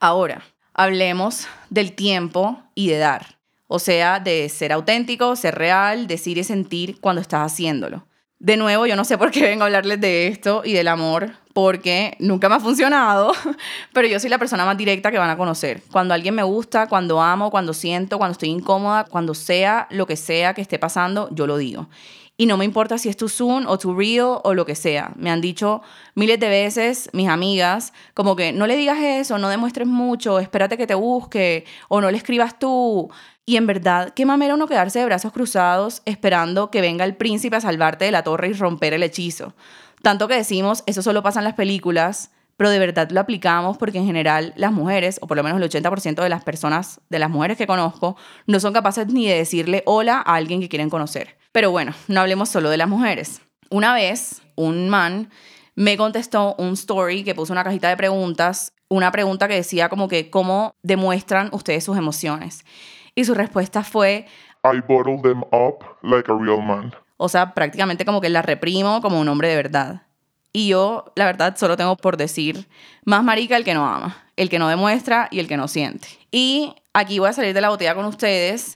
Ahora, 0.07 0.43
hablemos 0.75 1.47
del 1.71 1.95
tiempo 1.95 2.63
y 2.75 2.89
de 2.89 2.99
dar. 2.99 3.39
O 3.69 3.79
sea, 3.79 4.21
de 4.21 4.51
ser 4.51 4.71
auténtico, 4.71 5.35
ser 5.35 5.55
real, 5.55 6.07
decir 6.07 6.37
y 6.37 6.45
sentir 6.45 7.01
cuando 7.01 7.23
estás 7.23 7.51
haciéndolo. 7.51 8.07
De 8.39 8.59
nuevo, 8.59 8.85
yo 8.85 8.97
no 8.97 9.07
sé 9.07 9.17
por 9.17 9.31
qué 9.31 9.41
vengo 9.41 9.63
a 9.63 9.65
hablarles 9.65 9.99
de 10.03 10.27
esto 10.27 10.61
y 10.63 10.75
del 10.75 10.89
amor, 10.89 11.33
porque 11.55 12.19
nunca 12.19 12.51
me 12.51 12.57
ha 12.57 12.61
funcionado, 12.61 13.33
pero 13.95 14.07
yo 14.07 14.21
soy 14.21 14.29
la 14.29 14.37
persona 14.37 14.67
más 14.67 14.77
directa 14.77 15.11
que 15.11 15.17
van 15.17 15.31
a 15.31 15.39
conocer. 15.39 15.83
Cuando 15.91 16.13
alguien 16.13 16.35
me 16.35 16.43
gusta, 16.43 16.87
cuando 16.87 17.23
amo, 17.23 17.51
cuando 17.51 17.73
siento, 17.73 18.19
cuando 18.19 18.33
estoy 18.33 18.51
incómoda, 18.51 19.05
cuando 19.05 19.33
sea 19.33 19.89
lo 19.89 20.07
que 20.07 20.17
sea 20.17 20.53
que 20.53 20.61
esté 20.61 20.79
pasando, 20.79 21.31
yo 21.33 21.47
lo 21.47 21.57
digo. 21.57 21.89
Y 22.37 22.47
no 22.47 22.57
me 22.57 22.65
importa 22.65 22.99
si 22.99 23.09
es 23.09 23.17
tu 23.17 23.29
Zoom 23.29 23.67
o 23.69 23.79
tu 23.79 23.95
Real 23.95 24.41
o 24.43 24.55
lo 24.55 24.67
que 24.67 24.75
sea. 24.75 25.13
Me 25.17 25.31
han 25.31 25.41
dicho 25.41 25.83
miles 26.17 26.41
de 26.41 26.49
veces 26.49 27.09
mis 27.13 27.29
amigas, 27.29 27.93
como 28.13 28.35
que 28.35 28.53
no 28.53 28.67
le 28.67 28.77
digas 28.77 28.99
eso, 29.01 29.39
no 29.39 29.49
demuestres 29.49 29.87
mucho, 29.87 30.41
espérate 30.41 30.77
que 30.77 30.89
te 30.89 30.97
busque 30.97 31.65
o 31.89 32.01
no 32.01 32.11
le 32.11 32.17
escribas 32.17 32.59
tú. 32.59 33.09
Y 33.47 33.57
en 33.57 33.69
verdad, 33.69 34.13
qué 34.15 34.27
mamera 34.27 34.55
uno 34.55 34.67
quedarse 34.67 34.99
de 34.99 35.05
brazos 35.05 35.33
cruzados 35.33 36.03
esperando 36.07 36.73
que 36.73 36.81
venga 36.81 37.05
el 37.05 37.15
príncipe 37.15 37.55
a 37.55 37.61
salvarte 37.61 38.07
de 38.07 38.11
la 38.11 38.25
torre 38.25 38.49
y 38.49 38.53
romper 38.55 38.95
el 38.95 39.05
hechizo. 39.05 39.55
Tanto 40.03 40.27
que 40.27 40.35
decimos, 40.35 40.83
eso 40.87 41.03
solo 41.03 41.23
pasa 41.23 41.39
en 41.39 41.45
las 41.45 41.55
películas, 41.55 42.33
pero 42.57 42.71
de 42.71 42.81
verdad 42.81 43.11
lo 43.11 43.21
aplicamos 43.21 43.79
porque 43.79 43.99
en 43.99 44.07
general 44.07 44.55
las 44.57 44.73
mujeres, 44.73 45.19
o 45.23 45.29
por 45.29 45.37
lo 45.37 45.45
menos 45.45 45.61
el 45.61 45.71
80% 45.71 46.21
de 46.21 46.29
las 46.29 46.43
personas, 46.43 47.01
de 47.11 47.21
las 47.21 47.31
mujeres 47.31 47.57
que 47.57 47.69
conozco, 47.69 48.17
no 48.49 48.59
son 48.59 48.73
capaces 48.73 49.07
ni 49.07 49.29
de 49.29 49.37
decirle 49.37 49.85
hola 49.87 50.17
a 50.17 50.35
alguien 50.35 50.61
que 50.61 50.69
quieren 50.69 50.91
conocer. 50.91 51.44
Pero 51.55 51.71
bueno, 51.71 51.95
no 52.09 52.21
hablemos 52.21 52.49
solo 52.49 52.69
de 52.69 52.77
las 52.77 52.89
mujeres. 52.89 53.41
Una 53.71 53.95
vez, 53.95 54.43
un 54.57 54.89
man 54.89 55.31
me 55.77 55.97
contestó 55.97 56.57
un 56.59 56.73
story 56.73 57.23
que 57.23 57.37
puso 57.37 57.53
una 57.53 57.63
cajita 57.63 57.89
de 57.89 57.97
preguntas, 57.97 58.73
una 58.89 59.13
pregunta 59.13 59.47
que 59.47 59.55
decía 59.55 59.89
como 59.89 60.09
que, 60.09 60.31
¿cómo 60.31 60.75
demuestran 60.83 61.51
ustedes 61.53 61.85
sus 61.85 61.97
emociones? 61.97 62.65
Y 63.15 63.25
su 63.25 63.35
respuesta 63.35 63.85
fue, 63.85 64.27
I 64.65 64.81
bottle 64.81 65.21
them 65.23 65.43
up 65.53 65.85
like 66.03 66.29
a 66.29 66.35
real 66.37 66.61
man. 66.61 66.93
O 67.19 67.29
sea, 67.29 67.55
prácticamente 67.55 68.05
como 68.05 68.21
que 68.21 68.31
la 68.31 68.43
reprimo 68.43 69.01
como 69.01 69.21
un 69.21 69.29
hombre 69.29 69.47
de 69.47 69.55
verdad. 69.55 70.03
Y 70.53 70.67
yo, 70.67 71.13
la 71.15 71.25
verdad, 71.25 71.57
solo 71.57 71.77
tengo 71.77 71.97
por 71.97 72.17
decir, 72.17 72.67
más 73.05 73.23
marica 73.23 73.57
el 73.57 73.63
que 73.63 73.75
no 73.75 73.87
ama, 73.87 74.17
el 74.35 74.51
que 74.51 74.59
no 74.59 74.67
demuestra 74.67 75.29
y 75.31 75.39
el 75.39 75.47
que 75.47 75.57
no 75.57 75.69
siente. 75.69 76.09
Y 76.33 76.75
aquí 76.95 77.21
voy 77.21 77.29
a 77.29 77.33
salir 77.33 77.55
de 77.55 77.61
la 77.61 77.69
botella 77.69 77.95
con 77.95 78.07
ustedes, 78.07 78.73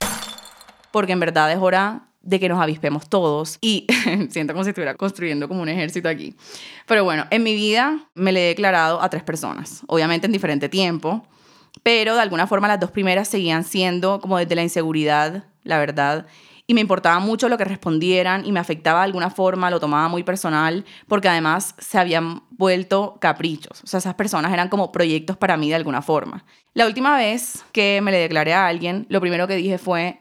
porque 0.91 1.11
en 1.11 1.19
verdad 1.19 1.51
es 1.51 1.57
hora 1.57 2.05
de 2.21 2.39
que 2.39 2.49
nos 2.49 2.61
avispemos 2.61 3.09
todos. 3.09 3.57
Y 3.61 3.87
siento 4.29 4.53
como 4.53 4.63
si 4.63 4.69
estuviera 4.69 4.95
construyendo 4.95 5.47
como 5.47 5.61
un 5.61 5.69
ejército 5.69 6.09
aquí. 6.09 6.35
Pero 6.87 7.03
bueno, 7.03 7.25
en 7.29 7.43
mi 7.43 7.53
vida 7.55 8.07
me 8.15 8.31
le 8.31 8.45
he 8.45 8.47
declarado 8.49 9.01
a 9.01 9.09
tres 9.09 9.23
personas, 9.23 9.83
obviamente 9.87 10.25
en 10.25 10.31
diferente 10.31 10.69
tiempo, 10.69 11.25
pero 11.83 12.15
de 12.15 12.21
alguna 12.21 12.47
forma 12.47 12.67
las 12.67 12.79
dos 12.79 12.91
primeras 12.91 13.27
seguían 13.27 13.63
siendo 13.63 14.19
como 14.19 14.37
desde 14.37 14.55
la 14.55 14.63
inseguridad, 14.63 15.45
la 15.63 15.79
verdad, 15.79 16.25
y 16.69 16.75
me 16.75 16.81
importaba 16.81 17.19
mucho 17.19 17.49
lo 17.49 17.57
que 17.57 17.65
respondieran 17.65 18.45
y 18.45 18.51
me 18.51 18.59
afectaba 18.59 18.99
de 18.99 19.05
alguna 19.05 19.31
forma, 19.31 19.71
lo 19.71 19.79
tomaba 19.79 20.07
muy 20.07 20.21
personal, 20.21 20.85
porque 21.07 21.27
además 21.27 21.73
se 21.79 21.97
habían 21.97 22.43
vuelto 22.51 23.17
caprichos. 23.19 23.81
O 23.83 23.87
sea, 23.87 23.97
esas 23.97 24.13
personas 24.13 24.53
eran 24.53 24.69
como 24.69 24.91
proyectos 24.91 25.35
para 25.35 25.57
mí 25.57 25.69
de 25.69 25.73
alguna 25.73 26.03
forma. 26.03 26.45
La 26.75 26.85
última 26.85 27.17
vez 27.17 27.65
que 27.71 28.01
me 28.03 28.11
le 28.11 28.19
declaré 28.19 28.53
a 28.53 28.67
alguien, 28.67 29.07
lo 29.09 29.19
primero 29.19 29.47
que 29.47 29.55
dije 29.55 29.79
fue, 29.79 30.19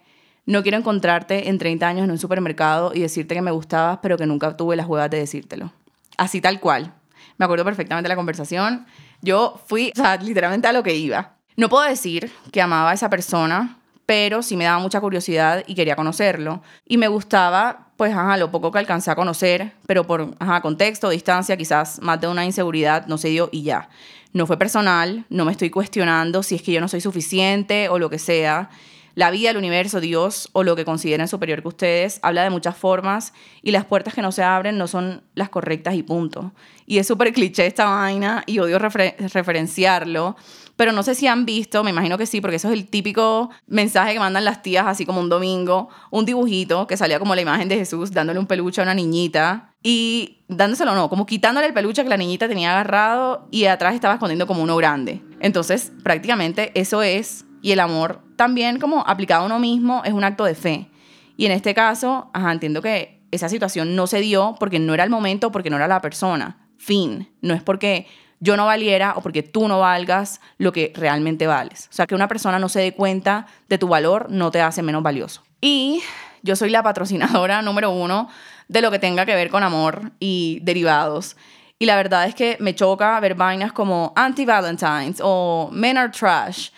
no 0.49 0.63
quiero 0.63 0.79
encontrarte 0.79 1.49
en 1.49 1.59
30 1.59 1.87
años 1.87 2.05
en 2.05 2.11
un 2.11 2.19
supermercado 2.19 2.93
y 2.95 3.01
decirte 3.01 3.35
que 3.35 3.43
me 3.43 3.51
gustabas, 3.51 3.99
pero 4.03 4.17
que 4.17 4.27
nunca 4.27 4.57
tuve 4.57 4.77
las 4.77 4.87
huevas 4.87 5.11
de 5.11 5.19
decírtelo. 5.19 5.73
Así 6.17 6.41
tal 6.41 6.59
cual. 6.59 6.95
Me 7.37 7.45
acuerdo 7.45 7.65
perfectamente 7.65 8.09
la 8.09 8.17
conversación. 8.17 8.87
Yo 9.21 9.61
fui, 9.67 9.93
o 9.95 10.01
sea, 10.01 10.17
literalmente 10.17 10.67
a 10.67 10.73
lo 10.73 10.83
que 10.83 10.97
iba. 10.97 11.35
No 11.57 11.69
puedo 11.69 11.85
decir 11.85 12.33
que 12.51 12.63
amaba 12.63 12.91
a 12.91 12.95
esa 12.95 13.11
persona 13.11 13.79
pero 14.09 14.43
sí 14.43 14.57
me 14.57 14.65
daba 14.65 14.79
mucha 14.79 15.03
curiosidad 15.03 15.65
y 15.67 15.75
quería 15.75 15.95
conocerlo. 15.95 16.63
Y 16.87 16.97
me 16.97 17.09
gustaba, 17.09 17.89
pues, 17.99 18.11
ajá, 18.15 18.39
lo 18.39 18.51
poco 18.51 18.73
que 18.73 18.79
alcancé 18.79 19.11
a 19.11 19.15
conocer, 19.15 19.73
pero 19.87 20.07
por, 20.07 20.35
ajá, 20.39 20.63
contexto, 20.63 21.11
distancia, 21.11 21.59
quizás 21.59 22.01
más 22.01 22.19
de 22.19 22.27
una 22.27 22.47
inseguridad, 22.47 23.07
no 23.07 23.19
se 23.19 23.29
dio 23.29 23.51
y 23.53 23.65
ya. 23.65 23.91
No 24.33 24.47
fue 24.47 24.57
personal, 24.57 25.27
no 25.29 25.45
me 25.45 25.53
estoy 25.53 25.69
cuestionando 25.69 26.43
si 26.43 26.55
es 26.55 26.63
que 26.63 26.73
yo 26.73 26.81
no 26.81 26.89
soy 26.89 27.03
suficiente 27.03 27.91
o 27.91 27.99
lo 27.99 28.09
que 28.09 28.19
sea. 28.19 28.71
La 29.19 29.33
vida, 29.33 29.51
el 29.51 29.57
universo, 29.57 30.01
Dios 30.01 30.49
o 30.53 30.63
lo 30.63 30.77
que 30.77 30.85
consideren 30.85 31.27
superior 31.27 31.61
que 31.61 31.67
ustedes 31.67 32.21
habla 32.23 32.45
de 32.45 32.51
muchas 32.51 32.77
formas 32.77 33.33
y 33.63 33.73
las 33.73 33.85
puertas 33.85 34.15
que 34.15 34.23
no 34.23 34.31
se 34.31 34.45
abren 34.45 34.79
no 34.79 34.87
son 34.87 35.25
las 35.35 35.49
correctas 35.49 35.97
y 35.97 36.05
punto. 36.05 36.53
Y 36.87 36.99
es 36.99 37.09
súper 37.09 37.33
cliché 37.33 37.67
esta 37.67 37.87
vaina 37.87 38.45
y 38.47 38.61
odio 38.61 38.79
referenciarlo, 38.79 40.37
pero 40.77 40.93
no 40.93 41.03
sé 41.03 41.17
si 41.17 41.27
han 41.27 41.47
visto, 41.47 41.83
me 41.83 41.91
imagino 41.91 42.17
que 42.17 42.27
sí, 42.27 42.41
porque 42.41 42.59
eso 42.59 42.69
es 42.69 42.75
el 42.75 42.87
típico 42.87 43.51
mensaje 43.67 44.13
que 44.13 44.21
mandan 44.21 44.45
las 44.45 44.63
tías 44.63 44.87
así 44.87 45.05
como 45.05 45.19
un 45.19 45.29
domingo, 45.29 45.89
un 46.13 46.25
dibujito 46.25 46.87
que 46.87 46.97
salía 46.97 47.19
como 47.19 47.35
la 47.35 47.41
imagen 47.41 47.69
de 47.69 47.75
Jesús 47.75 48.13
dándole 48.13 48.39
un 48.39 48.47
peluche 48.47 48.81
a 48.81 48.85
una 48.85 48.95
niñita 48.95 49.75
y 49.83 50.45
dándoselo 50.47 50.95
no, 50.95 51.09
como 51.11 51.27
quitándole 51.27 51.67
el 51.67 51.75
peluche 51.75 52.05
que 52.05 52.09
la 52.09 52.17
niñita 52.17 52.47
tenía 52.47 52.71
agarrado 52.71 53.49
y 53.51 53.65
atrás 53.65 53.97
estaba 53.97 54.15
escondiendo 54.15 54.47
como 54.47 54.63
uno 54.63 54.77
grande. 54.77 55.23
Entonces, 55.41 55.91
prácticamente 56.05 56.71
eso 56.77 57.03
es, 57.03 57.47
y 57.63 57.73
el 57.73 57.81
amor 57.81 58.21
también 58.37 58.79
como 58.79 59.07
aplicado 59.07 59.43
a 59.43 59.47
uno 59.47 59.59
mismo 59.59 60.03
es 60.05 60.13
un 60.13 60.25
acto 60.25 60.45
de 60.45 60.55
fe. 60.55 60.89
Y 61.37 61.47
en 61.47 61.53
este 61.53 61.75
caso, 61.75 62.31
ajá, 62.33 62.53
entiendo 62.53 62.83
que 62.83 63.21
esa 63.31 63.49
situación 63.49 63.95
no 63.95 64.07
se 64.07 64.21
dio 64.21 64.57
porque 64.59 64.79
no 64.79 64.95
era 64.95 65.05
el 65.05 65.11
momento, 65.11 65.53
porque 65.53 65.71
no 65.71 65.77
era 65.77 65.89
la 65.89 66.01
persona. 66.01 66.69
Fin. 66.79 67.29
No 67.43 67.55
es 67.55 67.63
porque 67.63 68.07
yo 68.41 68.57
no 68.57 68.67
valiera 68.67 69.15
o 69.17 69.21
porque 69.21 69.43
tú 69.43 69.69
no 69.69 69.81
valgas 69.81 70.41
lo 70.59 70.73
que 70.73 70.93
realmente 70.95 71.47
vales. 71.47 71.89
O 71.91 71.95
sea, 71.95 72.07
que 72.07 72.15
una 72.15 72.29
persona 72.29 72.59
no 72.59 72.69
se 72.69 72.81
dé 72.81 72.93
cuenta 72.95 73.47
de 73.69 73.79
tu 73.79 73.89
valor 73.89 74.31
no 74.31 74.51
te 74.51 74.61
hace 74.61 74.83
menos 74.83 75.03
valioso. 75.03 75.43
Y 75.61 76.03
yo 76.43 76.57
soy 76.57 76.71
la 76.71 76.83
patrocinadora 76.83 77.63
número 77.63 77.91
uno 77.91 78.29
de 78.69 78.83
lo 78.83 78.91
que 78.91 78.99
tenga 78.99 79.27
que 79.27 79.35
ver 79.35 79.51
con 79.51 79.63
amor 79.63 80.13
y 80.21 80.61
derivados. 80.63 81.37
Y 81.79 81.87
la 81.87 81.97
verdad 81.97 82.27
es 82.27 82.35
que 82.35 82.57
me 82.61 82.75
choca 82.75 83.19
ver 83.21 83.35
vainas 83.35 83.73
como 83.73 84.13
Anti-Valentines 84.17 85.21
o 85.23 85.71
Men 85.73 85.97
Are 85.97 86.11
Trash. 86.11 86.71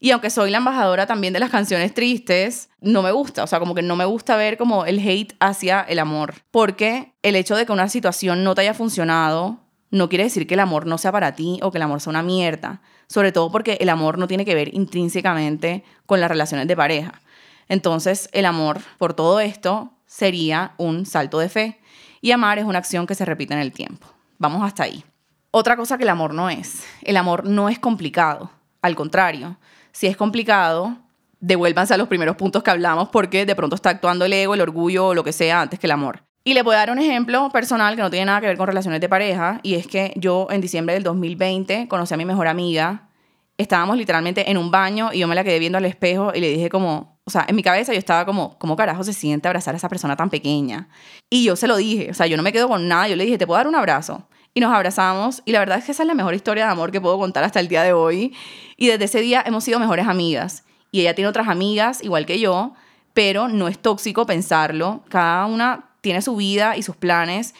Y 0.00 0.12
aunque 0.12 0.30
soy 0.30 0.50
la 0.50 0.58
embajadora 0.58 1.06
también 1.06 1.32
de 1.32 1.40
las 1.40 1.50
canciones 1.50 1.92
tristes, 1.92 2.68
no 2.80 3.02
me 3.02 3.10
gusta. 3.10 3.42
O 3.42 3.46
sea, 3.46 3.58
como 3.58 3.74
que 3.74 3.82
no 3.82 3.96
me 3.96 4.04
gusta 4.04 4.36
ver 4.36 4.56
como 4.56 4.84
el 4.86 5.00
hate 5.00 5.34
hacia 5.40 5.80
el 5.80 5.98
amor. 5.98 6.34
Porque 6.50 7.14
el 7.22 7.34
hecho 7.34 7.56
de 7.56 7.66
que 7.66 7.72
una 7.72 7.88
situación 7.88 8.44
no 8.44 8.54
te 8.54 8.60
haya 8.60 8.74
funcionado 8.74 9.58
no 9.90 10.08
quiere 10.08 10.24
decir 10.24 10.46
que 10.46 10.54
el 10.54 10.60
amor 10.60 10.86
no 10.86 10.98
sea 10.98 11.12
para 11.12 11.34
ti 11.34 11.58
o 11.62 11.70
que 11.70 11.78
el 11.78 11.82
amor 11.82 12.00
sea 12.00 12.10
una 12.10 12.22
mierda, 12.22 12.82
sobre 13.06 13.32
todo 13.32 13.50
porque 13.50 13.78
el 13.80 13.88
amor 13.88 14.18
no 14.18 14.28
tiene 14.28 14.44
que 14.44 14.54
ver 14.54 14.74
intrínsecamente 14.74 15.84
con 16.06 16.20
las 16.20 16.30
relaciones 16.30 16.68
de 16.68 16.76
pareja. 16.76 17.20
Entonces, 17.68 18.28
el 18.32 18.46
amor 18.46 18.80
por 18.98 19.14
todo 19.14 19.40
esto 19.40 19.92
sería 20.06 20.72
un 20.76 21.06
salto 21.06 21.38
de 21.38 21.48
fe 21.48 21.80
y 22.20 22.32
amar 22.32 22.58
es 22.58 22.64
una 22.64 22.78
acción 22.78 23.06
que 23.06 23.14
se 23.14 23.24
repite 23.24 23.54
en 23.54 23.60
el 23.60 23.72
tiempo. 23.72 24.06
Vamos 24.38 24.62
hasta 24.62 24.84
ahí. 24.84 25.04
Otra 25.50 25.76
cosa 25.76 25.96
que 25.96 26.04
el 26.04 26.10
amor 26.10 26.34
no 26.34 26.50
es, 26.50 26.84
el 27.02 27.16
amor 27.16 27.44
no 27.44 27.68
es 27.68 27.78
complicado, 27.78 28.50
al 28.82 28.94
contrario, 28.94 29.56
si 29.98 30.06
es 30.06 30.16
complicado, 30.16 30.96
devuélvanse 31.40 31.92
a 31.92 31.96
los 31.96 32.06
primeros 32.06 32.36
puntos 32.36 32.62
que 32.62 32.70
hablamos 32.70 33.08
porque 33.08 33.44
de 33.44 33.56
pronto 33.56 33.74
está 33.74 33.90
actuando 33.90 34.26
el 34.26 34.32
ego, 34.32 34.54
el 34.54 34.60
orgullo 34.60 35.08
o 35.08 35.14
lo 35.14 35.24
que 35.24 35.32
sea 35.32 35.60
antes 35.60 35.80
que 35.80 35.88
el 35.88 35.90
amor. 35.90 36.22
Y 36.44 36.54
le 36.54 36.62
voy 36.62 36.76
a 36.76 36.78
dar 36.78 36.92
un 36.92 37.00
ejemplo 37.00 37.50
personal 37.50 37.96
que 37.96 38.02
no 38.02 38.08
tiene 38.08 38.26
nada 38.26 38.40
que 38.40 38.46
ver 38.46 38.56
con 38.56 38.68
relaciones 38.68 39.00
de 39.00 39.08
pareja, 39.08 39.58
y 39.64 39.74
es 39.74 39.88
que 39.88 40.12
yo 40.14 40.46
en 40.52 40.60
diciembre 40.60 40.94
del 40.94 41.02
2020 41.02 41.88
conocí 41.88 42.14
a 42.14 42.16
mi 42.16 42.24
mejor 42.24 42.46
amiga. 42.46 43.08
Estábamos 43.56 43.96
literalmente 43.96 44.48
en 44.48 44.56
un 44.56 44.70
baño 44.70 45.10
y 45.12 45.18
yo 45.18 45.26
me 45.26 45.34
la 45.34 45.42
quedé 45.42 45.58
viendo 45.58 45.78
al 45.78 45.84
espejo 45.84 46.30
y 46.32 46.40
le 46.42 46.48
dije 46.48 46.68
como, 46.68 47.18
o 47.24 47.30
sea, 47.30 47.44
en 47.48 47.56
mi 47.56 47.64
cabeza 47.64 47.92
yo 47.92 47.98
estaba 47.98 48.24
como, 48.24 48.56
¿cómo 48.60 48.76
carajo 48.76 49.02
se 49.02 49.12
siente 49.12 49.48
abrazar 49.48 49.74
a 49.74 49.78
esa 49.78 49.88
persona 49.88 50.14
tan 50.14 50.30
pequeña? 50.30 50.90
Y 51.28 51.42
yo 51.42 51.56
se 51.56 51.66
lo 51.66 51.76
dije, 51.76 52.12
o 52.12 52.14
sea, 52.14 52.28
yo 52.28 52.36
no 52.36 52.44
me 52.44 52.52
quedo 52.52 52.68
con 52.68 52.86
nada, 52.86 53.08
yo 53.08 53.16
le 53.16 53.24
dije, 53.24 53.36
¿te 53.36 53.48
puedo 53.48 53.58
dar 53.58 53.66
un 53.66 53.74
abrazo? 53.74 54.27
Y 54.58 54.60
nos 54.60 54.74
abrazamos 54.74 55.40
y 55.44 55.52
la 55.52 55.60
verdad 55.60 55.78
es 55.78 55.84
que 55.84 55.92
esa 55.92 56.02
es 56.02 56.08
la 56.08 56.14
mejor 56.14 56.34
historia 56.34 56.64
de 56.64 56.72
amor 56.72 56.90
que 56.90 57.00
puedo 57.00 57.16
contar 57.16 57.44
hasta 57.44 57.60
el 57.60 57.68
día 57.68 57.84
de 57.84 57.92
hoy. 57.92 58.34
Y 58.76 58.88
desde 58.88 59.04
ese 59.04 59.20
día 59.20 59.40
hemos 59.46 59.62
sido 59.62 59.78
mejores 59.78 60.08
amigas. 60.08 60.64
Y 60.90 61.02
ella 61.02 61.14
tiene 61.14 61.28
otras 61.28 61.46
amigas, 61.46 62.02
igual 62.02 62.26
que 62.26 62.40
yo, 62.40 62.74
pero 63.14 63.46
no 63.46 63.68
es 63.68 63.78
tóxico 63.78 64.26
pensarlo. 64.26 65.04
Cada 65.10 65.46
una 65.46 65.90
tiene 66.00 66.22
su 66.22 66.34
vida 66.34 66.76
y 66.76 66.82
sus 66.82 66.96
planes. 66.96 67.54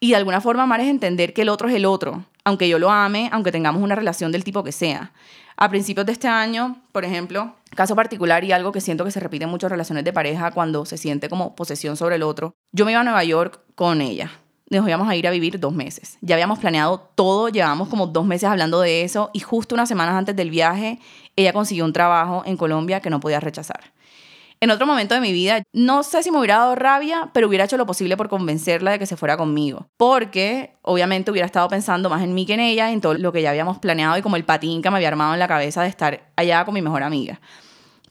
Y 0.00 0.10
de 0.10 0.16
alguna 0.16 0.40
forma 0.40 0.64
amar 0.64 0.80
es 0.80 0.88
entender 0.88 1.34
que 1.34 1.42
el 1.42 1.50
otro 1.50 1.68
es 1.68 1.74
el 1.76 1.86
otro, 1.86 2.24
aunque 2.42 2.68
yo 2.68 2.80
lo 2.80 2.90
ame, 2.90 3.30
aunque 3.32 3.52
tengamos 3.52 3.80
una 3.80 3.94
relación 3.94 4.32
del 4.32 4.42
tipo 4.42 4.64
que 4.64 4.72
sea. 4.72 5.12
A 5.56 5.68
principios 5.68 6.04
de 6.04 6.10
este 6.10 6.26
año, 6.26 6.82
por 6.90 7.04
ejemplo, 7.04 7.54
caso 7.76 7.94
particular 7.94 8.42
y 8.42 8.50
algo 8.50 8.72
que 8.72 8.80
siento 8.80 9.04
que 9.04 9.12
se 9.12 9.20
repite 9.20 9.44
en 9.44 9.50
muchas 9.50 9.70
relaciones 9.70 10.02
de 10.02 10.12
pareja 10.12 10.50
cuando 10.50 10.84
se 10.84 10.96
siente 10.96 11.28
como 11.28 11.54
posesión 11.54 11.96
sobre 11.96 12.16
el 12.16 12.24
otro, 12.24 12.54
yo 12.72 12.84
me 12.84 12.90
iba 12.90 13.02
a 13.02 13.04
Nueva 13.04 13.22
York 13.22 13.60
con 13.76 14.00
ella. 14.00 14.32
Nos 14.70 14.88
íbamos 14.88 15.08
a 15.08 15.16
ir 15.16 15.26
a 15.26 15.30
vivir 15.30 15.58
dos 15.60 15.72
meses. 15.72 16.16
Ya 16.20 16.36
habíamos 16.36 16.58
planeado 16.58 17.10
todo, 17.14 17.48
llevamos 17.48 17.88
como 17.88 18.06
dos 18.06 18.24
meses 18.24 18.48
hablando 18.48 18.80
de 18.80 19.02
eso 19.02 19.30
y 19.32 19.40
justo 19.40 19.74
unas 19.74 19.88
semanas 19.88 20.14
antes 20.14 20.36
del 20.36 20.50
viaje, 20.50 20.98
ella 21.36 21.52
consiguió 21.52 21.84
un 21.84 21.92
trabajo 21.92 22.42
en 22.46 22.56
Colombia 22.56 23.00
que 23.00 23.10
no 23.10 23.20
podía 23.20 23.40
rechazar 23.40 23.92
en 24.62 24.70
otro 24.70 24.86
momento 24.86 25.14
de 25.14 25.22
mi 25.22 25.32
vida, 25.32 25.62
no 25.72 26.02
sé 26.02 26.22
si 26.22 26.30
me 26.30 26.38
hubiera 26.38 26.58
dado 26.58 26.74
rabia, 26.74 27.30
pero 27.32 27.48
hubiera 27.48 27.64
hecho 27.64 27.78
lo 27.78 27.86
posible 27.86 28.18
por 28.18 28.28
convencerla 28.28 28.90
de 28.90 28.98
que 28.98 29.06
se 29.06 29.16
fuera 29.16 29.38
conmigo. 29.38 29.88
Porque 29.96 30.74
obviamente 30.82 31.30
hubiera 31.30 31.46
estado 31.46 31.66
pensando 31.68 32.10
más 32.10 32.22
en 32.22 32.34
mí 32.34 32.44
que 32.44 32.54
en 32.54 32.60
ella, 32.60 32.92
en 32.92 33.00
todo 33.00 33.14
lo 33.14 33.32
que 33.32 33.40
ya 33.40 33.50
habíamos 33.50 33.78
planeado 33.78 34.18
y 34.18 34.22
como 34.22 34.36
el 34.36 34.44
patín 34.44 34.82
que 34.82 34.90
me 34.90 34.96
había 34.96 35.08
armado 35.08 35.32
en 35.32 35.38
la 35.38 35.48
cabeza 35.48 35.82
de 35.82 35.88
estar 35.88 36.30
allá 36.36 36.66
con 36.66 36.74
mi 36.74 36.82
mejor 36.82 37.02
amiga. 37.02 37.40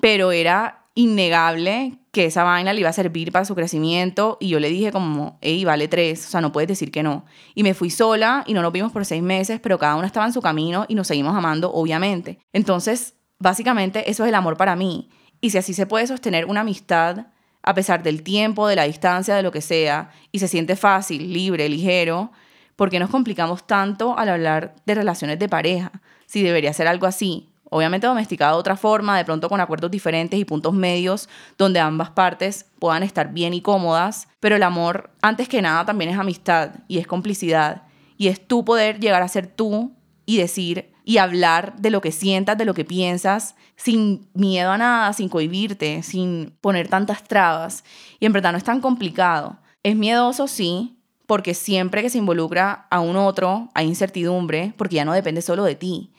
Pero 0.01 0.32
era 0.32 0.78
innegable 0.96 2.00
que 2.12 2.25
esa 2.25 2.43
vaina 2.43 2.74
le 2.74 2.81
iba 2.81 2.89
a 2.89 2.93
servir 2.93 3.31
para 3.31 3.46
su 3.46 3.55
crecimiento 3.55 4.38
y 4.39 4.50
yo 4.50 4.60
le 4.60 4.69
dije 4.69 4.91
como, 4.91 5.38
hey, 5.41 5.63
vale 5.63 5.88
tres, 5.88 6.25
o 6.27 6.29
sea, 6.29 6.41
no 6.41 6.51
puedes 6.51 6.67
decir 6.67 6.91
que 6.91 7.03
no. 7.03 7.25
Y 7.55 7.63
me 7.63 7.74
fui 7.74 7.89
sola 7.89 8.43
y 8.48 8.53
no 8.53 8.62
nos 8.62 8.72
vimos 8.72 8.91
por 8.91 9.05
seis 9.05 9.22
meses, 9.22 9.60
pero 9.60 9.77
cada 9.77 9.96
uno 9.96 10.05
estaba 10.05 10.25
en 10.25 10.34
su 10.34 10.41
camino 10.41 10.86
y 10.88 10.96
nos 10.96 11.08
seguimos 11.08 11.36
amando, 11.36 11.72
obviamente. 11.72 12.39
Entonces, 12.51 13.15
básicamente, 13.38 14.10
eso 14.10 14.24
es 14.24 14.29
el 14.29 14.36
amor 14.36 14.58
para 14.58 14.75
mí. 14.75 15.10
Y 15.41 15.51
si 15.51 15.58
así 15.58 15.74
se 15.74 15.86
puede 15.86 16.08
sostener 16.08 16.46
una 16.46 16.62
amistad 16.62 17.27
a 17.62 17.74
pesar 17.74 18.03
del 18.03 18.24
tiempo, 18.24 18.67
de 18.67 18.75
la 18.75 18.84
distancia, 18.84 19.36
de 19.36 19.43
lo 19.43 19.51
que 19.51 19.62
sea, 19.62 20.12
y 20.31 20.39
se 20.39 20.48
siente 20.48 20.75
fácil, 20.75 21.34
libre, 21.34 21.67
ligero, 21.69 22.31
¿por 22.75 22.89
qué 22.89 23.00
nos 23.00 23.10
complicamos 23.10 23.67
tanto 23.67 24.17
al 24.17 24.29
hablar 24.29 24.75
de 24.86 24.96
relaciones 24.96 25.39
de 25.39 25.50
pareja? 25.50 25.91
Si 26.25 26.41
debería 26.41 26.74
ser 26.74 26.88
algo 26.88 27.05
así, 27.05 27.50
obviamente 27.69 28.07
domesticado 28.07 28.55
de 28.55 28.59
otra 28.59 28.75
forma, 28.75 29.17
de 29.17 29.25
pronto 29.25 29.49
con 29.49 29.61
acuerdos 29.61 29.91
diferentes 29.91 30.39
y 30.39 30.45
puntos 30.45 30.73
medios 30.73 31.29
donde 31.57 31.79
ambas 31.79 32.09
partes 32.11 32.65
puedan 32.79 33.03
estar 33.03 33.31
bien 33.33 33.53
y 33.53 33.61
cómodas, 33.61 34.27
pero 34.39 34.55
el 34.55 34.63
amor, 34.63 35.11
antes 35.21 35.47
que 35.47 35.61
nada, 35.61 35.85
también 35.85 36.11
es 36.11 36.17
amistad 36.17 36.71
y 36.88 36.97
es 36.97 37.07
complicidad, 37.07 37.83
y 38.17 38.27
es 38.27 38.45
tú 38.45 38.65
poder 38.65 38.99
llegar 38.99 39.21
a 39.21 39.27
ser 39.27 39.47
tú 39.47 39.95
y 40.25 40.38
decir 40.38 40.91
y 41.05 41.17
hablar 41.17 41.75
de 41.77 41.89
lo 41.89 42.01
que 42.01 42.11
sientas, 42.11 42.57
de 42.57 42.65
lo 42.65 42.75
que 42.75 42.85
piensas, 42.85 43.55
sin 43.75 44.29
miedo 44.33 44.71
a 44.71 44.77
nada, 44.77 45.11
sin 45.13 45.27
cohibirte, 45.27 46.03
sin 46.03 46.55
poner 46.61 46.88
tantas 46.88 47.23
trabas. 47.23 47.83
Y 48.19 48.27
en 48.27 48.33
verdad 48.33 48.51
no 48.51 48.59
es 48.59 48.63
tan 48.63 48.79
complicado. 48.79 49.57
Es 49.81 49.95
miedoso, 49.95 50.47
sí, 50.47 50.99
porque 51.25 51.53
siempre 51.53 52.03
que 52.03 52.09
se 52.09 52.17
involucra 52.19 52.88
a 52.91 52.99
un 52.99 53.15
otro 53.15 53.69
hay 53.73 53.88
incertidumbre, 53.88 54.73
porque 54.77 54.97
ya 54.97 55.05
no 55.05 55.13
depende 55.13 55.41
solo 55.41 55.63
de 55.63 55.75
ti. 55.75 56.11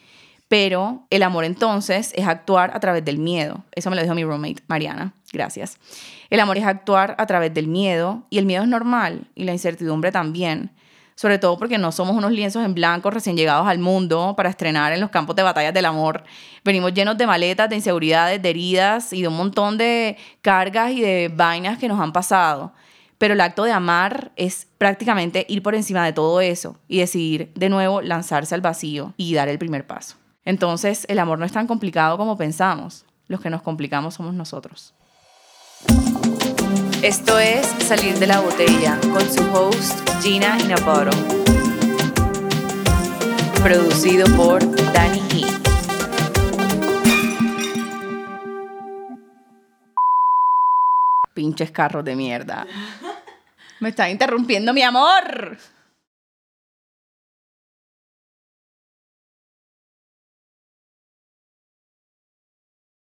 Pero 0.50 1.06
el 1.10 1.22
amor 1.22 1.44
entonces 1.44 2.12
es 2.16 2.26
actuar 2.26 2.72
a 2.74 2.80
través 2.80 3.04
del 3.04 3.18
miedo. 3.18 3.62
Eso 3.70 3.88
me 3.88 3.94
lo 3.94 4.02
dijo 4.02 4.16
mi 4.16 4.24
roommate, 4.24 4.64
Mariana. 4.66 5.14
Gracias. 5.32 5.78
El 6.28 6.40
amor 6.40 6.58
es 6.58 6.64
actuar 6.64 7.14
a 7.18 7.26
través 7.26 7.54
del 7.54 7.68
miedo 7.68 8.26
y 8.30 8.38
el 8.38 8.46
miedo 8.46 8.64
es 8.64 8.68
normal 8.68 9.28
y 9.36 9.44
la 9.44 9.52
incertidumbre 9.52 10.10
también. 10.10 10.72
Sobre 11.14 11.38
todo 11.38 11.56
porque 11.56 11.78
no 11.78 11.92
somos 11.92 12.16
unos 12.16 12.32
lienzos 12.32 12.64
en 12.64 12.74
blanco 12.74 13.12
recién 13.12 13.36
llegados 13.36 13.68
al 13.68 13.78
mundo 13.78 14.34
para 14.36 14.50
estrenar 14.50 14.92
en 14.92 15.00
los 15.00 15.10
campos 15.10 15.36
de 15.36 15.44
batallas 15.44 15.72
del 15.72 15.84
amor. 15.84 16.24
Venimos 16.64 16.92
llenos 16.94 17.16
de 17.16 17.28
maletas, 17.28 17.70
de 17.70 17.76
inseguridades, 17.76 18.42
de 18.42 18.50
heridas 18.50 19.12
y 19.12 19.22
de 19.22 19.28
un 19.28 19.36
montón 19.36 19.78
de 19.78 20.16
cargas 20.42 20.90
y 20.90 21.00
de 21.00 21.30
vainas 21.32 21.78
que 21.78 21.86
nos 21.86 22.00
han 22.00 22.12
pasado. 22.12 22.72
Pero 23.18 23.34
el 23.34 23.40
acto 23.40 23.62
de 23.62 23.70
amar 23.70 24.32
es 24.34 24.66
prácticamente 24.78 25.46
ir 25.48 25.62
por 25.62 25.76
encima 25.76 26.04
de 26.04 26.12
todo 26.12 26.40
eso 26.40 26.76
y 26.88 26.98
decidir 26.98 27.52
de 27.54 27.68
nuevo 27.68 28.02
lanzarse 28.02 28.52
al 28.56 28.62
vacío 28.62 29.14
y 29.16 29.32
dar 29.34 29.48
el 29.48 29.56
primer 29.56 29.86
paso. 29.86 30.19
Entonces, 30.44 31.04
el 31.08 31.18
amor 31.18 31.38
no 31.38 31.44
es 31.44 31.52
tan 31.52 31.66
complicado 31.66 32.16
como 32.16 32.36
pensamos. 32.36 33.04
Los 33.28 33.40
que 33.40 33.50
nos 33.50 33.62
complicamos 33.62 34.14
somos 34.14 34.34
nosotros. 34.34 34.94
Esto 37.02 37.38
es 37.38 37.66
Salir 37.86 38.18
de 38.18 38.26
la 38.26 38.40
Botella 38.40 38.98
con 39.12 39.22
su 39.30 39.42
host 39.54 40.08
Gina 40.22 40.58
Inaporo. 40.58 41.12
Producido 43.62 44.26
por 44.36 44.60
Danny 44.92 45.22
E. 45.32 45.46
Pinches 51.34 51.70
carros 51.70 52.04
de 52.04 52.16
mierda. 52.16 52.66
Me 53.80 53.90
está 53.90 54.10
interrumpiendo 54.10 54.74
mi 54.74 54.82
amor. 54.82 55.56